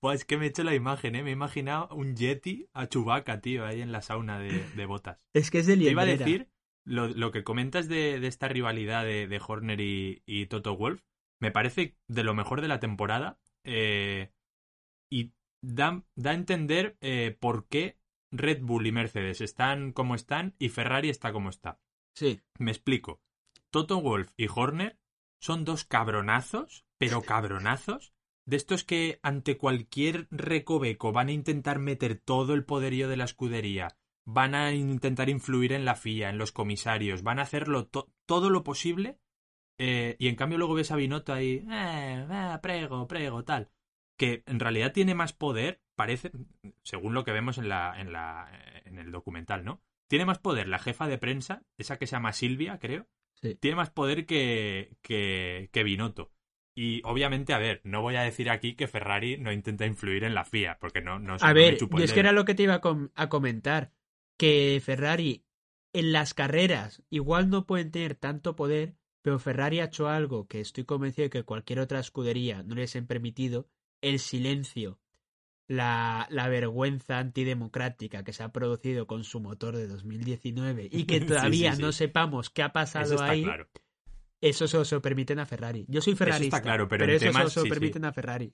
[0.01, 1.23] Buah, es que me he hecho la imagen, ¿eh?
[1.23, 5.25] Me he imaginado un Yeti a Chewbacca, tío, ahí en la sauna de, de botas.
[5.35, 6.49] Es que es de Te iba a decir,
[6.85, 11.03] lo, lo que comentas de, de esta rivalidad de, de Horner y, y Toto Wolf,
[11.41, 13.39] me parece de lo mejor de la temporada.
[13.65, 14.33] eh,
[15.11, 17.99] y da, da a entender eh, por qué
[18.31, 21.81] Red Bull y Mercedes están como están y Ferrari está como está.
[22.15, 22.41] Sí.
[22.59, 23.23] Me explico.
[23.71, 24.99] Toto Wolf y Horner
[25.41, 28.13] son dos cabronazos, pero cabronazos,
[28.49, 33.25] de estos que ante cualquier recoveco van a intentar meter todo el poderío de la
[33.25, 33.89] escudería,
[34.25, 38.49] van a intentar influir en la FIA, en los comisarios, van a hacerlo to- todo
[38.49, 39.19] lo posible,
[39.77, 43.71] eh, y en cambio luego ves a Binotto ahí, eh, eh, prego, prego, tal,
[44.17, 46.31] que en realidad tiene más poder, parece,
[46.83, 48.49] según lo que vemos en la, en la,
[48.87, 49.83] en el documental, ¿no?
[50.09, 53.07] Tiene más poder la jefa de prensa, esa que se llama Silvia, creo.
[53.35, 53.57] Sí.
[53.57, 56.33] Tiene más poder que, que, que Binotto.
[56.81, 60.33] Y obviamente, a ver, no voy a decir aquí que Ferrari no intenta influir en
[60.33, 62.63] la FIA, porque no, no A no ver, yo es que era lo que te
[62.63, 63.91] iba a, com- a comentar.
[64.37, 65.45] Que Ferrari
[65.93, 70.61] en las carreras igual no pueden tener tanto poder, pero Ferrari ha hecho algo que
[70.61, 73.69] estoy convencido de que cualquier otra escudería no les ha permitido,
[74.01, 75.01] el silencio,
[75.67, 81.21] la, la vergüenza antidemocrática que se ha producido con su motor de 2019 y que
[81.23, 83.45] todavía no sepamos qué ha pasado ahí.
[84.41, 85.85] Eso solo se lo permiten a Ferrari.
[85.89, 86.45] Yo soy Ferrari.
[86.45, 88.53] está claro, pero, eso solo se lo permiten a Ferrari.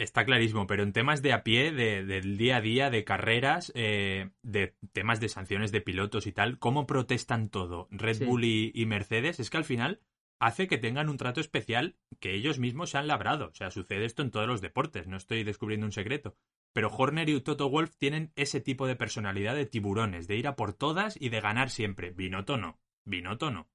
[0.00, 3.70] Está clarísimo, pero en temas de a pie, de, del día a día, de carreras,
[3.74, 8.86] eh, de temas de sanciones de pilotos y tal, ¿cómo protestan todo Red Bull y,
[8.86, 9.40] Mercedes?
[9.40, 10.00] Es que al final
[10.40, 13.48] hace que tengan un trato especial que ellos mismos se han labrado.
[13.48, 16.34] O sea, sucede esto en todos los deportes, no estoy descubriendo un secreto.
[16.72, 20.56] Pero Horner y Toto Wolf tienen ese tipo de personalidad de tiburones, de ir a
[20.56, 22.10] por todas y de ganar siempre.
[22.10, 22.80] Binotto no.
[23.04, 23.68] Binotto no.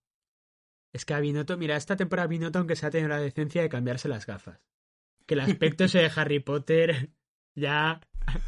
[0.96, 3.70] Es que a Binotto, mira, esta temporada Binotto aunque se ha tenido la decencia de
[3.70, 4.62] cambiarse las gafas
[5.26, 7.10] que el aspecto ese de Harry Potter
[7.56, 8.00] ya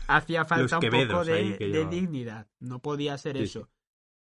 [0.07, 2.47] hacía falta un poco de, dignidad.
[2.59, 3.69] No podía ser eso.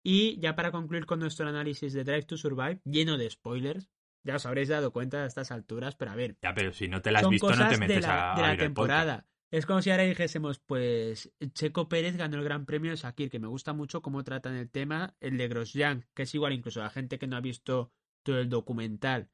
[0.03, 3.89] Y ya para concluir con nuestro análisis de Drive to Survive, lleno de spoilers,
[4.23, 6.38] ya os habréis dado cuenta a estas alturas, pero a ver.
[6.41, 8.41] Ya, pero si no te las has visto, no te metes de la, a, de
[8.41, 9.25] la temporada.
[9.49, 13.39] Es como si ahora dijésemos, pues Checo Pérez ganó el Gran Premio de Sakir, que
[13.39, 16.86] me gusta mucho cómo tratan el tema, el de Grosjean, que es igual incluso a
[16.86, 17.91] la gente que no ha visto
[18.27, 19.29] todo el documental,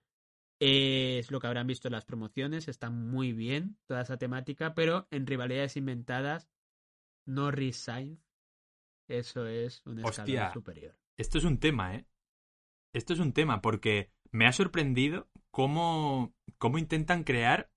[0.59, 5.07] es lo que habrán visto en las promociones, está muy bien toda esa temática, pero
[5.09, 6.47] en rivalidades inventadas,
[7.25, 8.19] no Sainz,
[9.07, 10.95] eso es un escalón superior.
[11.17, 12.05] Esto es un tema, ¿eh?
[12.93, 17.71] Esto es un tema, porque me ha sorprendido cómo, cómo intentan crear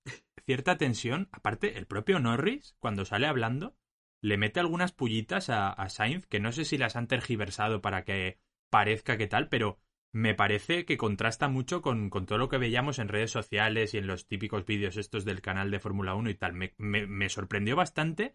[0.45, 1.29] cierta tensión.
[1.31, 3.75] Aparte, el propio Norris, cuando sale hablando,
[4.21, 8.03] le mete algunas pullitas a, a Sainz, que no sé si las han tergiversado para
[8.03, 9.79] que parezca que tal, pero
[10.13, 14.07] me parece que contrasta mucho con, todo lo que veíamos en redes sociales y en
[14.07, 16.53] los típicos vídeos estos del canal de Fórmula 1 y tal.
[16.53, 18.33] Me, sorprendió bastante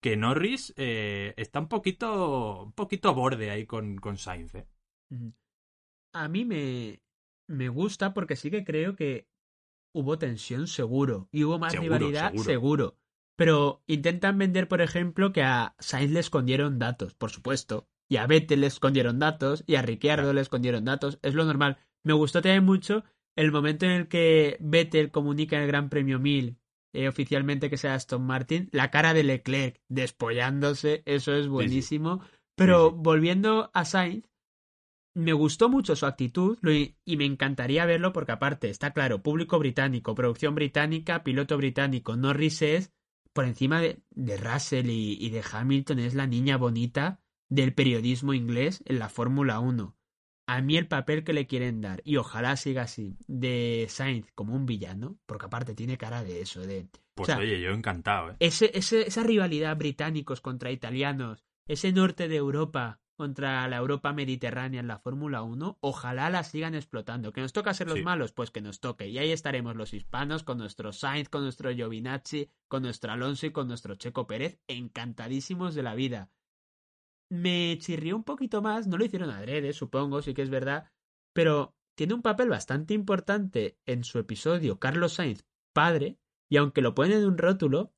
[0.00, 4.54] que Norris eh, está un poquito, un poquito borde ahí con, con Sainz.
[4.54, 4.66] ¿eh?
[6.12, 7.02] A mí me,
[7.46, 9.28] me gusta porque sí que creo que
[9.92, 12.96] hubo tensión seguro y hubo más rivalidad seguro.
[13.36, 18.26] Pero intentan vender, por ejemplo, que a Sainz le escondieron datos, por supuesto y a
[18.26, 21.78] Vettel le escondieron datos y a Ricciardo le escondieron datos, es lo normal.
[22.02, 23.04] Me gustó también mucho
[23.36, 26.58] el momento en el que Vettel comunica en el Gran Premio 1000
[26.92, 32.20] eh, oficialmente que sea Aston Martin, la cara de Leclerc despollándose, eso es buenísimo.
[32.56, 34.28] Pero volviendo a Sainz,
[35.14, 36.58] me gustó mucho su actitud
[37.04, 42.60] y me encantaría verlo porque aparte está claro, público británico, producción británica, piloto británico, Norris
[42.62, 42.92] es
[43.32, 47.20] por encima de, de Russell y, y, de Hamilton, es la niña bonita
[47.50, 49.96] del periodismo inglés en la Fórmula 1.
[50.46, 54.54] A mí el papel que le quieren dar, y ojalá siga así, de Sainz como
[54.54, 56.88] un villano, porque aparte tiene cara de eso, de...
[57.14, 58.36] Pues oye, yo encantado, ¿eh?
[58.40, 64.88] Ese, esa rivalidad británicos contra italianos, ese norte de Europa contra la Europa mediterránea en
[64.88, 67.32] la Fórmula 1, ojalá la sigan explotando.
[67.32, 68.32] ¿Que nos toca ser los malos?
[68.32, 69.08] Pues que nos toque.
[69.08, 73.50] Y ahí estaremos los hispanos con nuestro Sainz, con nuestro Giovinazzi, con nuestro Alonso y
[73.50, 76.30] con nuestro Checo Pérez, encantadísimos de la vida
[77.30, 80.90] me chirrió un poquito más, no lo hicieron adrede, supongo, sí que es verdad,
[81.32, 86.18] pero tiene un papel bastante importante en su episodio Carlos Sainz, padre,
[86.50, 87.92] y aunque lo ponen en un rótulo,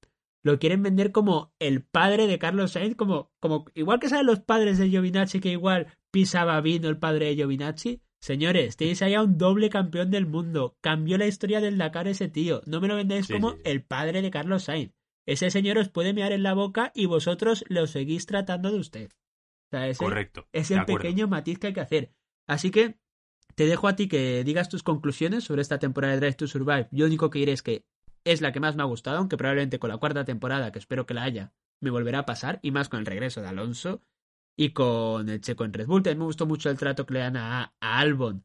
[0.44, 4.40] lo quieren vender como el padre de Carlos Sainz, como, como igual que saben los
[4.40, 8.02] padres de Giovinacci que igual pisaba vino el padre de Giovinacci.
[8.20, 10.76] Señores, tenéis allá un doble campeón del mundo.
[10.80, 12.60] Cambió la historia del Dakar ese tío.
[12.66, 14.92] No me lo vendéis como el padre de Carlos Sainz.
[15.26, 19.10] Ese señor os puede mear en la boca y vosotros lo seguís tratando de usted.
[19.98, 20.46] Correcto.
[20.52, 22.12] Es el pequeño matiz que hay que hacer.
[22.46, 22.98] Así que
[23.54, 26.88] te dejo a ti que digas tus conclusiones sobre esta temporada de Drive to Survive.
[26.90, 27.84] Yo único que diré es que
[28.24, 31.06] es la que más me ha gustado, aunque probablemente con la cuarta temporada, que espero
[31.06, 34.00] que la haya, me volverá a pasar, y más con el regreso de Alonso
[34.56, 36.02] y con el checo en Red Bull.
[36.02, 38.44] También me gustó mucho el trato que le dan a, Albon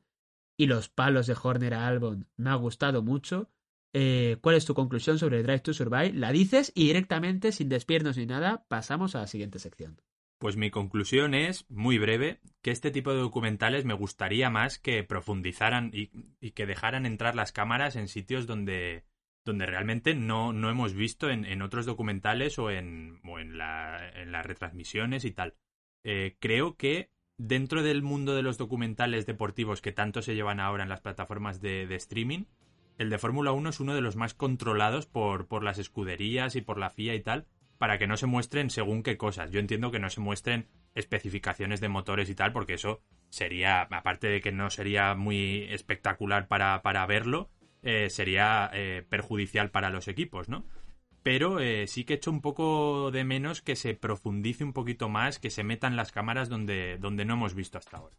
[0.58, 2.28] y los palos de Horner a Albon.
[2.38, 3.50] Me ha gustado mucho.
[3.94, 6.14] Eh, ¿Cuál es tu conclusión sobre Drive to Survive?
[6.14, 10.02] La dices y directamente, sin despiernos ni nada, pasamos a la siguiente sección.
[10.40, 15.04] Pues mi conclusión es, muy breve, que este tipo de documentales me gustaría más que
[15.04, 16.10] profundizaran y,
[16.52, 19.04] que dejaran entrar las cámaras en sitios donde,
[19.44, 24.32] donde realmente no, no hemos visto en, otros documentales o en, o en, la, en
[24.32, 25.56] las retransmisiones y tal.
[26.04, 30.84] Eh, creo que dentro del mundo de los documentales deportivos que tanto se llevan ahora
[30.84, 32.46] en las plataformas de, de streaming,
[32.98, 36.62] el de Fórmula 1 es uno de los más controlados por, por las escuderías y
[36.62, 37.48] por la FIA y tal,
[37.78, 39.52] para que no se muestren según qué cosas.
[39.52, 44.28] Yo entiendo que no se muestren especificaciones de motores y tal, porque eso sería, aparte
[44.28, 47.50] de que no sería muy espectacular para, para verlo,
[47.84, 50.66] eh, sería eh, perjudicial para los equipos, ¿no?
[51.24, 55.40] Pero eh, sí que echo un poco de menos que se profundice un poquito más,
[55.40, 58.16] que se metan las cámaras donde, donde no hemos visto hasta ahora.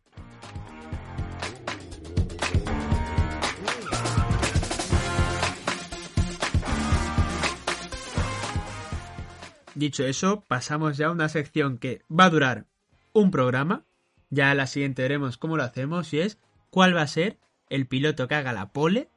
[9.78, 12.66] Dicho eso, pasamos ya a una sección que va a durar
[13.12, 13.84] un programa.
[14.28, 17.38] Ya la siguiente veremos cómo lo hacemos y es cuál va a ser
[17.70, 19.08] el piloto que haga la pole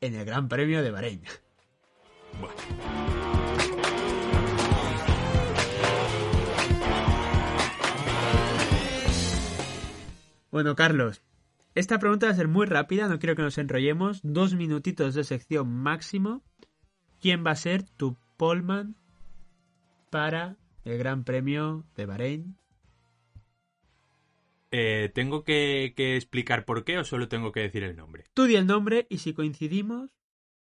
[0.00, 1.22] en el Gran Premio de Bahrein.
[10.50, 11.22] Bueno, Carlos,
[11.76, 14.18] esta pregunta va a ser muy rápida, no quiero que nos enrollemos.
[14.24, 16.42] Dos minutitos de sección máximo.
[17.20, 18.96] ¿Quién va a ser tu poleman
[20.14, 22.56] para el Gran Premio de Bahrein?
[24.70, 28.26] Eh, ¿Tengo que, explicar por qué o solo tengo que decir el nombre?
[28.32, 30.10] Tú di el nombre y si coincidimos,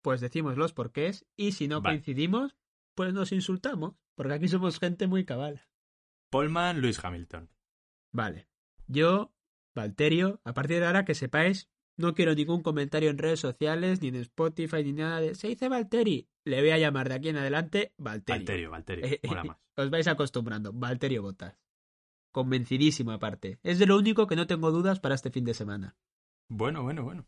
[0.04, 1.25] pues decimos los porqués.
[1.36, 2.56] Y si no coincidimos,
[2.93, 3.95] pues nos insultamos.
[4.13, 5.63] Porque aquí somos gente muy cabal.
[6.30, 7.49] Polman, Luis Hamilton.
[8.12, 8.47] Vale.
[8.86, 9.34] Yo
[9.73, 14.10] Valterio, a partir de ahora que sepáis, no quiero ningún comentario en redes sociales, ni
[14.10, 15.36] en Spotify, ni nada de...
[15.36, 16.27] Se dice Valteri.
[16.45, 18.39] Le voy a llamar de aquí en adelante Valterio.
[18.39, 19.06] Valterio, Valterio.
[19.06, 19.58] Eh, más.
[19.75, 20.73] Os vais acostumbrando.
[20.73, 21.58] Valterio Botas.
[22.32, 23.60] Convencidísimo aparte.
[23.63, 25.95] Es de lo único que no tengo dudas para este fin de semana.
[26.49, 27.27] Bueno, bueno, bueno.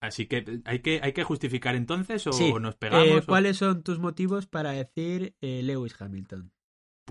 [0.00, 3.06] Así que hay que, hay que justificar entonces o nos pegamos.
[3.06, 6.52] Eh, ¿Cuáles son tus motivos para decir eh, Lewis Hamilton?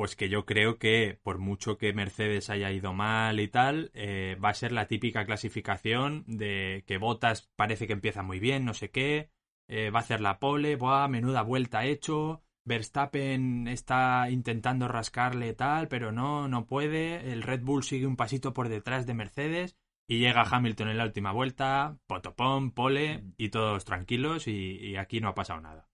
[0.02, 4.36] Pues que yo creo que por mucho que Mercedes haya ido mal y tal, eh,
[4.44, 8.74] va a ser la típica clasificación de que Botas parece que empieza muy bien, no
[8.74, 9.30] sé qué,
[9.68, 15.88] eh, va a hacer la pole, buah, menuda vuelta hecho, Verstappen está intentando rascarle tal,
[15.88, 20.18] pero no, no puede, el Red Bull sigue un pasito por detrás de Mercedes y
[20.18, 25.36] llega Hamilton en la última vuelta, potopón, pole y todos tranquilos y, aquí no ha
[25.36, 25.92] pasado nada.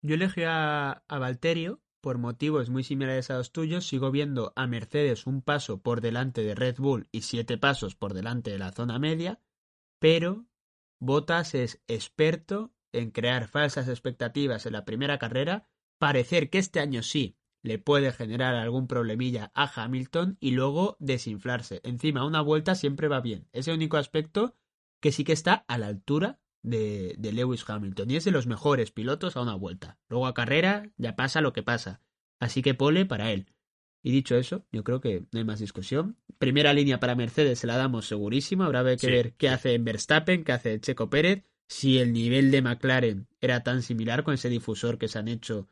[0.00, 4.66] Yo elegí a, a Valterio por motivos muy similares a los tuyos, sigo viendo a
[4.66, 8.72] Mercedes un paso por delante de Red Bull y siete pasos por delante de la
[8.72, 9.40] zona media,
[9.98, 10.44] pero
[11.00, 17.02] Bottas es experto en crear falsas expectativas en la primera carrera, parecer que este año
[17.02, 21.80] sí le puede generar algún problemilla a Hamilton y luego desinflarse.
[21.84, 23.48] Encima, una vuelta siempre va bien.
[23.52, 24.56] Es el único aspecto
[25.00, 28.90] que sí que está a la altura de, Lewis Hamilton y es de los mejores
[28.90, 29.98] pilotos a una vuelta.
[30.08, 32.00] Luego a carrera ya pasa lo que pasa.
[32.38, 33.46] Así que pole para él.
[34.02, 36.16] Y dicho eso, yo creo que no hay más discusión.
[36.38, 38.64] Primera línea para Mercedes se la damos segurísimo.
[38.64, 41.44] Habrá que ver qué hace en Verstappen, qué hace Checo Pérez.
[41.68, 45.68] Si el nivel de McLaren era tan similar con ese difusor que se han hecho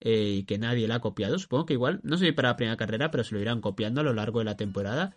[0.00, 1.38] eh, y que nadie la ha copiado.
[1.38, 4.04] Supongo que igual, no sé para la primera carrera, pero se lo irán copiando a
[4.04, 5.14] lo largo de la temporada.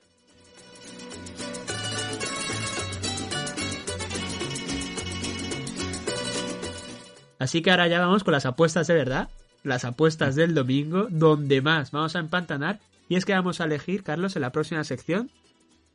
[7.39, 9.29] Así que ahora ya vamos con las apuestas de verdad,
[9.63, 12.79] las apuestas del domingo, donde más vamos a empantanar.
[13.09, 15.29] Y es que vamos a elegir, Carlos, en la próxima sección,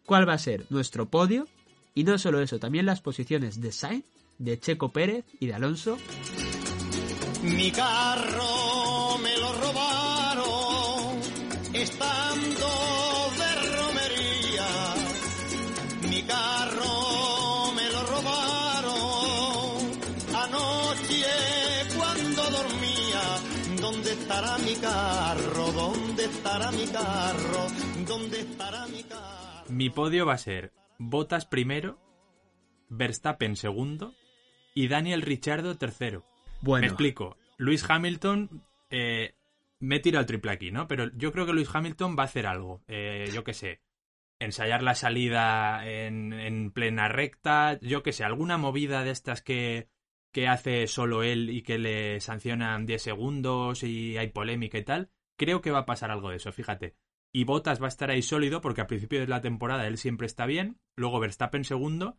[0.07, 1.47] cuál va a ser nuestro podio.
[1.95, 4.05] Y no solo eso, también las posiciones de Sainz,
[4.39, 5.99] de Checo Pérez y de Alonso.
[7.43, 11.21] Mi carro me lo robaron
[11.73, 12.20] estando
[24.41, 25.73] estará mi carro?
[25.73, 27.67] ¿Dónde estará mi carro?
[28.07, 29.65] ¿Dónde estará mi carro?
[29.69, 31.99] Mi podio va a ser Botas primero,
[32.89, 34.15] Verstappen segundo
[34.75, 36.25] y Daniel Ricciardo tercero.
[36.63, 36.83] Bueno.
[36.83, 37.37] Me explico.
[37.59, 39.35] Luis Hamilton eh,
[39.79, 40.89] me tira el triple aquí, ¿no?
[40.89, 42.83] Pero yo creo que Luis Hamilton va a hacer algo.
[42.89, 43.81] Eh, yo qué sé.
[44.39, 47.79] Ensayar la salida en, en plena recta.
[47.83, 48.25] Yo qué sé.
[48.25, 49.89] Alguna movida de estas que
[50.33, 55.11] que hace solo él y que le sancionan 10 segundos y hay polémica y tal,
[55.37, 56.97] creo que va a pasar algo de eso, fíjate.
[57.33, 60.27] Y Bottas va a estar ahí sólido porque a principio de la temporada él siempre
[60.27, 62.19] está bien, luego Verstappen segundo,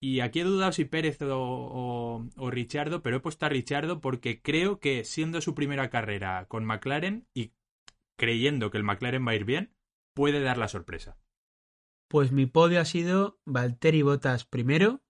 [0.00, 4.00] y aquí he dudado si Pérez o, o, o Richardo, pero he puesto a Richardo
[4.00, 7.52] porque creo que siendo su primera carrera con McLaren y
[8.16, 9.74] creyendo que el McLaren va a ir bien,
[10.14, 11.18] puede dar la sorpresa.
[12.08, 15.02] Pues mi podio ha sido Valtteri Bottas primero,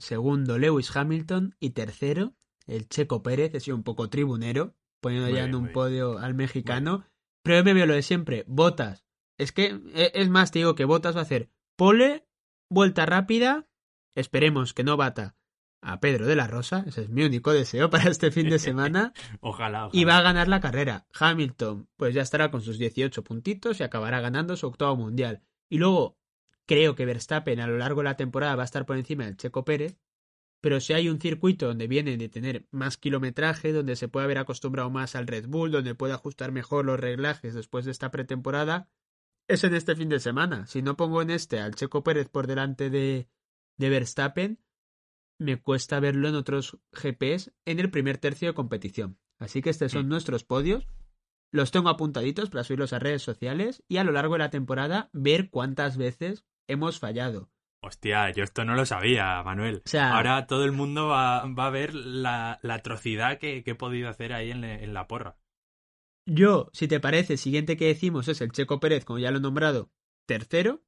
[0.00, 2.34] segundo Lewis Hamilton y tercero
[2.70, 7.04] el Checo Pérez, he sido un poco tribunero, poniendo ya en un podio al mexicano,
[7.42, 9.04] pero yo me veo lo de siempre, Botas.
[9.38, 12.26] Es que, e, es más, te digo que Botas va a hacer pole,
[12.68, 13.66] vuelta rápida,
[14.14, 15.36] esperemos que no bata
[15.82, 19.14] a Pedro de la Rosa, ese es mi único deseo para este fin de semana.
[19.40, 21.06] ojalá, Y va a ganar la carrera.
[21.18, 25.42] Hamilton, pues ya estará con sus 18 puntitos y acabará ganando su octavo mundial.
[25.68, 26.19] Y luego,
[26.70, 29.36] Creo que Verstappen a lo largo de la temporada va a estar por encima del
[29.36, 29.98] Checo Pérez,
[30.60, 34.38] pero si hay un circuito donde viene de tener más kilometraje, donde se puede haber
[34.38, 38.88] acostumbrado más al Red Bull, donde puede ajustar mejor los reglajes después de esta pretemporada,
[39.48, 40.68] es en este fin de semana.
[40.68, 43.26] Si no pongo en este al Checo Pérez por delante de,
[43.76, 44.60] de Verstappen,
[45.40, 49.18] me cuesta verlo en otros GPs en el primer tercio de competición.
[49.40, 50.86] Así que estos son nuestros podios.
[51.50, 55.10] los tengo apuntaditos para subirlos a redes sociales y a lo largo de la temporada
[55.12, 57.50] ver cuántas veces hemos fallado.
[57.82, 59.82] Hostia, yo esto no lo sabía, Manuel.
[59.84, 63.70] O sea- Ahora todo el mundo va, va a ver la, la atrocidad que, que
[63.70, 65.38] he podido hacer ahí en, le- en la porra.
[66.26, 69.40] Yo, si te parece, siguiente que decimos es el Checo Pérez, como ya lo he
[69.40, 69.90] nombrado,
[70.26, 70.82] tercero.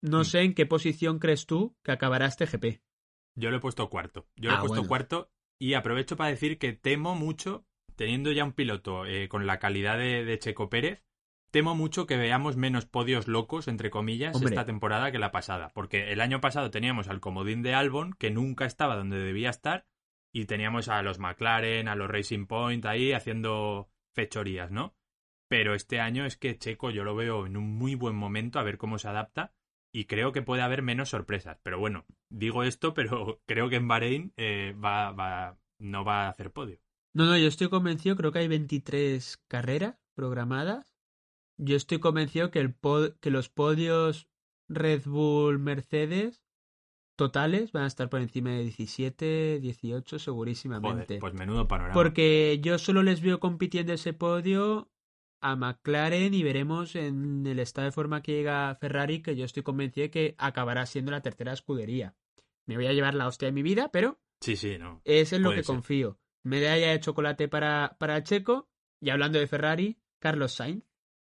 [0.00, 0.24] No Mm.
[0.24, 2.80] sé en qué posición crees tú que acabará este GP.
[3.36, 4.26] Yo lo he puesto cuarto.
[4.36, 4.88] Yo lo Ah, he puesto bueno.
[4.88, 5.30] cuarto
[5.60, 7.66] y aprovecho para decir que temo mucho,
[7.96, 11.04] teniendo ya un piloto eh, con la calidad de, de Checo Pérez,
[11.50, 14.50] temo mucho que veamos menos podios locos, entre comillas, Hombre.
[14.50, 15.70] esta temporada que la pasada.
[15.74, 19.86] Porque el año pasado teníamos al comodín de Albon, que nunca estaba donde debía estar,
[20.32, 24.94] y teníamos a los McLaren, a los Racing Point ahí haciendo fechorías, ¿no?
[25.48, 28.62] Pero este año es que Checo yo lo veo en un muy buen momento a
[28.62, 29.54] ver cómo se adapta
[29.92, 31.58] y creo que puede haber menos sorpresas.
[31.62, 36.28] Pero bueno, digo esto, pero creo que en Bahrein eh, va, va, no va a
[36.28, 36.78] hacer podio.
[37.14, 40.87] No, no, yo estoy convencido, creo que hay 23 carreras programadas.
[41.58, 44.28] Yo estoy convencido que, el pod- que los podios
[44.68, 46.42] Red Bull Mercedes
[47.16, 51.04] totales van a estar por encima de 17, 18 segurísimamente.
[51.06, 51.94] Joder, pues menudo panorama.
[51.94, 54.90] Porque yo solo les veo compitiendo ese podio
[55.40, 59.62] a McLaren y veremos en el estado de forma que llega Ferrari, que yo estoy
[59.62, 62.14] convencido de que acabará siendo la tercera escudería.
[62.66, 65.00] Me voy a llevar la hostia de mi vida, pero Sí, sí, no.
[65.04, 65.74] es en lo Puede que ser.
[65.74, 66.18] confío.
[66.44, 68.68] Medalla de chocolate para, para Checo.
[69.00, 70.84] Y hablando de Ferrari, Carlos Sainz.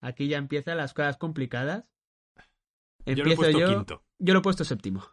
[0.02, 1.86] Aquí ya empiezan las cosas complicadas.
[3.06, 3.68] Yo lo he Empiezo puesto yo.
[3.68, 4.04] quinto.
[4.20, 5.04] Yo lo he puesto séptimo.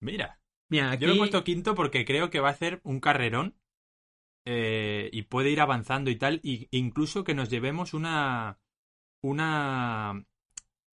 [0.00, 0.38] Mira,
[0.68, 3.56] Mira, aquí yo lo he puesto quinto porque creo que va a hacer un carrerón
[4.46, 8.58] eh, y puede ir avanzando y tal, y incluso que nos llevemos una,
[9.22, 10.24] una,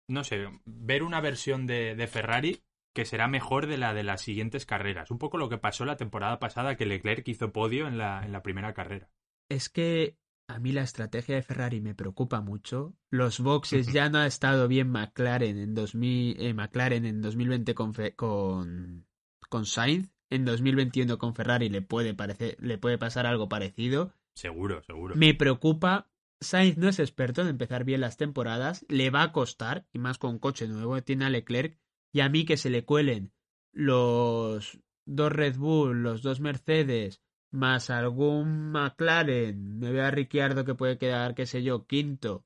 [0.07, 4.21] no sé, ver una versión de, de Ferrari que será mejor de la de las
[4.21, 5.11] siguientes carreras.
[5.11, 8.31] Un poco lo que pasó la temporada pasada que Leclerc hizo podio en la, en
[8.31, 9.09] la primera carrera.
[9.49, 10.17] es que
[10.53, 12.93] a mí la estrategia de Ferrari me preocupa mucho.
[13.09, 17.93] Los boxes ya no ha estado bien McLaren en 2000, eh, McLaren en 2020 con,
[18.15, 19.05] con
[19.51, 20.09] con Sainz.
[20.31, 24.13] En 2021 con Ferrari le puede parecer, le puede pasar algo parecido.
[24.33, 25.15] Seguro, seguro.
[25.15, 26.09] Me preocupa.
[26.39, 28.85] Sainz no es experto en empezar bien las temporadas.
[28.87, 30.99] Le va a costar, y más con coche nuevo.
[31.03, 31.77] Tiene a Leclerc.
[32.13, 33.33] Y a mí que se le cuelen
[33.73, 37.21] los dos Red Bull, los dos Mercedes,
[37.51, 39.79] más algún McLaren.
[39.79, 42.45] Me veo a Ricciardo que puede quedar, qué sé yo, quinto.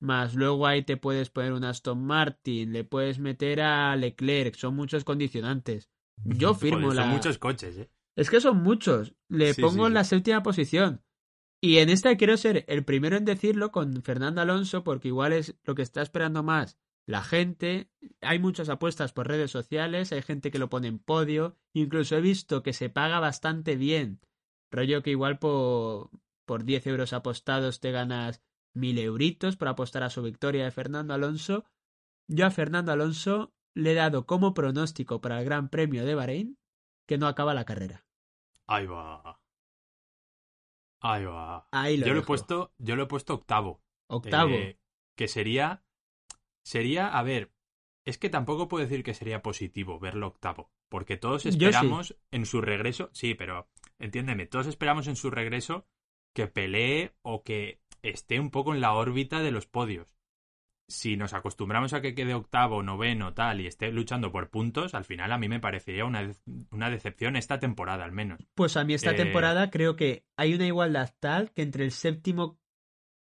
[0.00, 4.54] Más luego ahí te puedes poner un Aston Martin, le puedes meter a Leclerc.
[4.54, 5.90] Son muchos condicionantes.
[6.24, 7.02] Yo firmo Joder, la.
[7.02, 7.90] Son muchos coches, ¿eh?
[8.16, 9.14] Es que son muchos.
[9.28, 11.02] Le Sí, pongo sí, en la séptima posición.
[11.60, 15.56] Y en esta quiero ser el primero en decirlo con Fernando Alonso, porque igual es
[15.64, 16.78] lo que está esperando más
[17.08, 17.90] la gente.
[18.20, 21.56] Hay muchas apuestas por redes sociales, hay gente que lo pone en podio.
[21.72, 24.20] Incluso he visto que se paga bastante bien.
[24.70, 26.10] Rollo que igual por,
[26.44, 28.42] por 10 euros apostados te ganas
[28.74, 31.64] mil euritos por apostar a su victoria de Fernando Alonso.
[32.26, 36.58] Yo a Fernando Alonso le he dado como pronóstico para el Gran Premio de Bahrein
[37.06, 38.04] que no acaba la carrera.
[38.66, 39.40] Ahí va.
[41.00, 41.68] Ahí va.
[41.70, 43.80] Ahí lo yo lo he puesto, yo lo he puesto octavo.
[44.08, 44.54] Octavo.
[44.54, 44.78] Eh,
[45.16, 45.84] que sería.
[46.62, 47.52] Sería, a ver.
[48.04, 50.70] Es que tampoco puedo decir que sería positivo verlo octavo.
[50.88, 51.50] Porque todos sí.
[51.50, 53.10] esperamos en su regreso.
[53.12, 53.68] Sí, pero
[53.98, 55.86] entiéndeme, todos esperamos en su regreso
[56.34, 60.14] que pelee o que esté un poco en la órbita de los podios.
[60.90, 65.04] Si nos acostumbramos a que quede octavo, noveno, tal, y esté luchando por puntos, al
[65.04, 66.36] final a mí me parecería una, de-
[66.70, 68.40] una decepción esta temporada, al menos.
[68.54, 71.90] Pues a mí esta eh, temporada creo que hay una igualdad tal que entre el
[71.90, 72.58] séptimo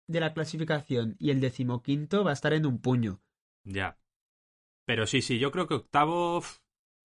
[0.07, 3.19] de la clasificación y el decimoquinto va a estar en un puño.
[3.63, 3.97] Ya.
[4.85, 6.43] Pero sí, sí, yo creo que octavo,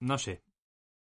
[0.05, 0.43] no sé.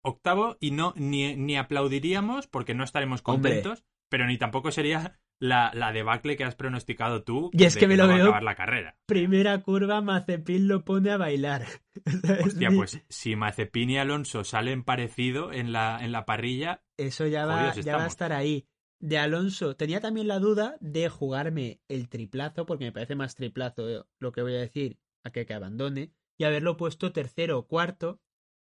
[0.01, 3.51] Octavo y no ni, ni aplaudiríamos porque no estaremos Hombre.
[3.61, 7.49] contentos, pero ni tampoco sería la, la debacle que has pronosticado tú.
[7.53, 8.97] Y es de que me lo no veo- acabar la carrera.
[9.05, 11.65] Primera curva, Mazepin lo pone a bailar.
[12.45, 17.45] Hostia, pues si Mazepin y Alonso salen parecido en la, en la parrilla, Eso ya
[17.45, 18.67] va, ya va a estar ahí.
[18.99, 23.89] De Alonso, tenía también la duda de jugarme el triplazo, porque me parece más triplazo
[23.89, 27.67] eh, lo que voy a decir, a que, que abandone, y haberlo puesto tercero o
[27.67, 28.21] cuarto,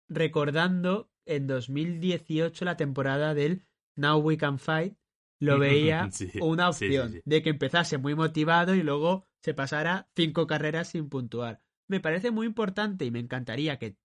[0.09, 3.65] recordando en 2018 la temporada del
[3.97, 4.97] Now We Can Fight,
[5.41, 7.21] lo veía Sí, una sí, opción sí.
[7.25, 11.63] de que empezase muy motivado y luego se pasara cinco carreras sin puntuar.
[11.89, 13.97] Me parece muy importante y me encantaría que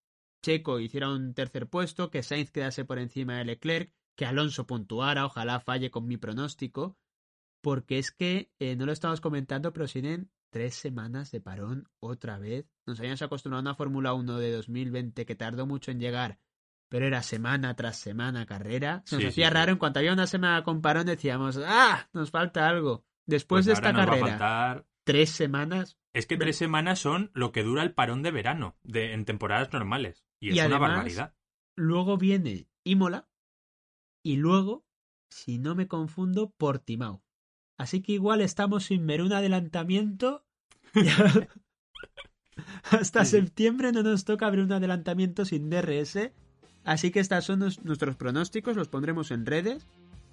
[0.44, 5.26] Checo hiciera un tercer puesto, que Sainz quedase por encima de Leclerc, que Alonso puntuara,
[5.26, 6.98] ojalá falle con mi pronóstico,
[7.62, 12.38] porque es que eh, no lo estamos comentando, pero tienen tres semanas de parón otra
[12.38, 12.68] vez.
[12.86, 16.38] Nos habíamos acostumbrado a una Fórmula 1 de 2020 que tardó mucho en llegar,
[16.90, 19.02] pero era semana tras semana carrera.
[19.06, 19.54] Se nos Sí, hacía sí, sí.
[19.56, 22.08] raro, en cuanto había una semana con parón decíamos, ¡ah!
[22.14, 23.06] Nos falta algo.
[23.26, 25.98] Después Pues de esta carrera, faltar- tres semanas.
[26.14, 29.72] Es que tres semanas son lo que dura el parón de verano de, en temporadas
[29.74, 30.26] normales.
[30.42, 31.34] Y es una barbaridad.
[31.78, 33.30] Luego viene Imola.
[34.24, 34.86] Y luego,
[35.30, 37.24] si no me confundo, Portimao.
[37.82, 40.46] Así que igual estamos sin ver un adelantamiento.
[42.92, 46.30] Hasta Sí, septiembre no nos toca ver un adelantamiento sin DRS.
[46.84, 49.88] Así que estos son nuestros pronósticos, los pondremos en redes.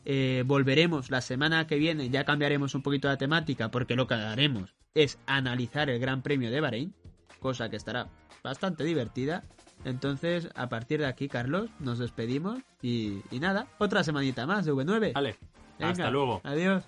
[0.04, 4.12] Eh, volveremos la semana que viene, ya cambiaremos un poquito la temática, porque lo que
[4.12, 6.94] haremos es analizar el Gran Premio de Bahrein,
[7.40, 8.10] cosa que estará
[8.44, 9.44] bastante divertida.
[9.86, 14.74] Entonces, a partir de aquí, Carlos, nos despedimos y, y nada, otra semanita más de
[14.74, 15.14] V9.
[15.14, 15.38] Vale,
[15.80, 16.42] hasta luego.
[16.44, 16.84] Adiós.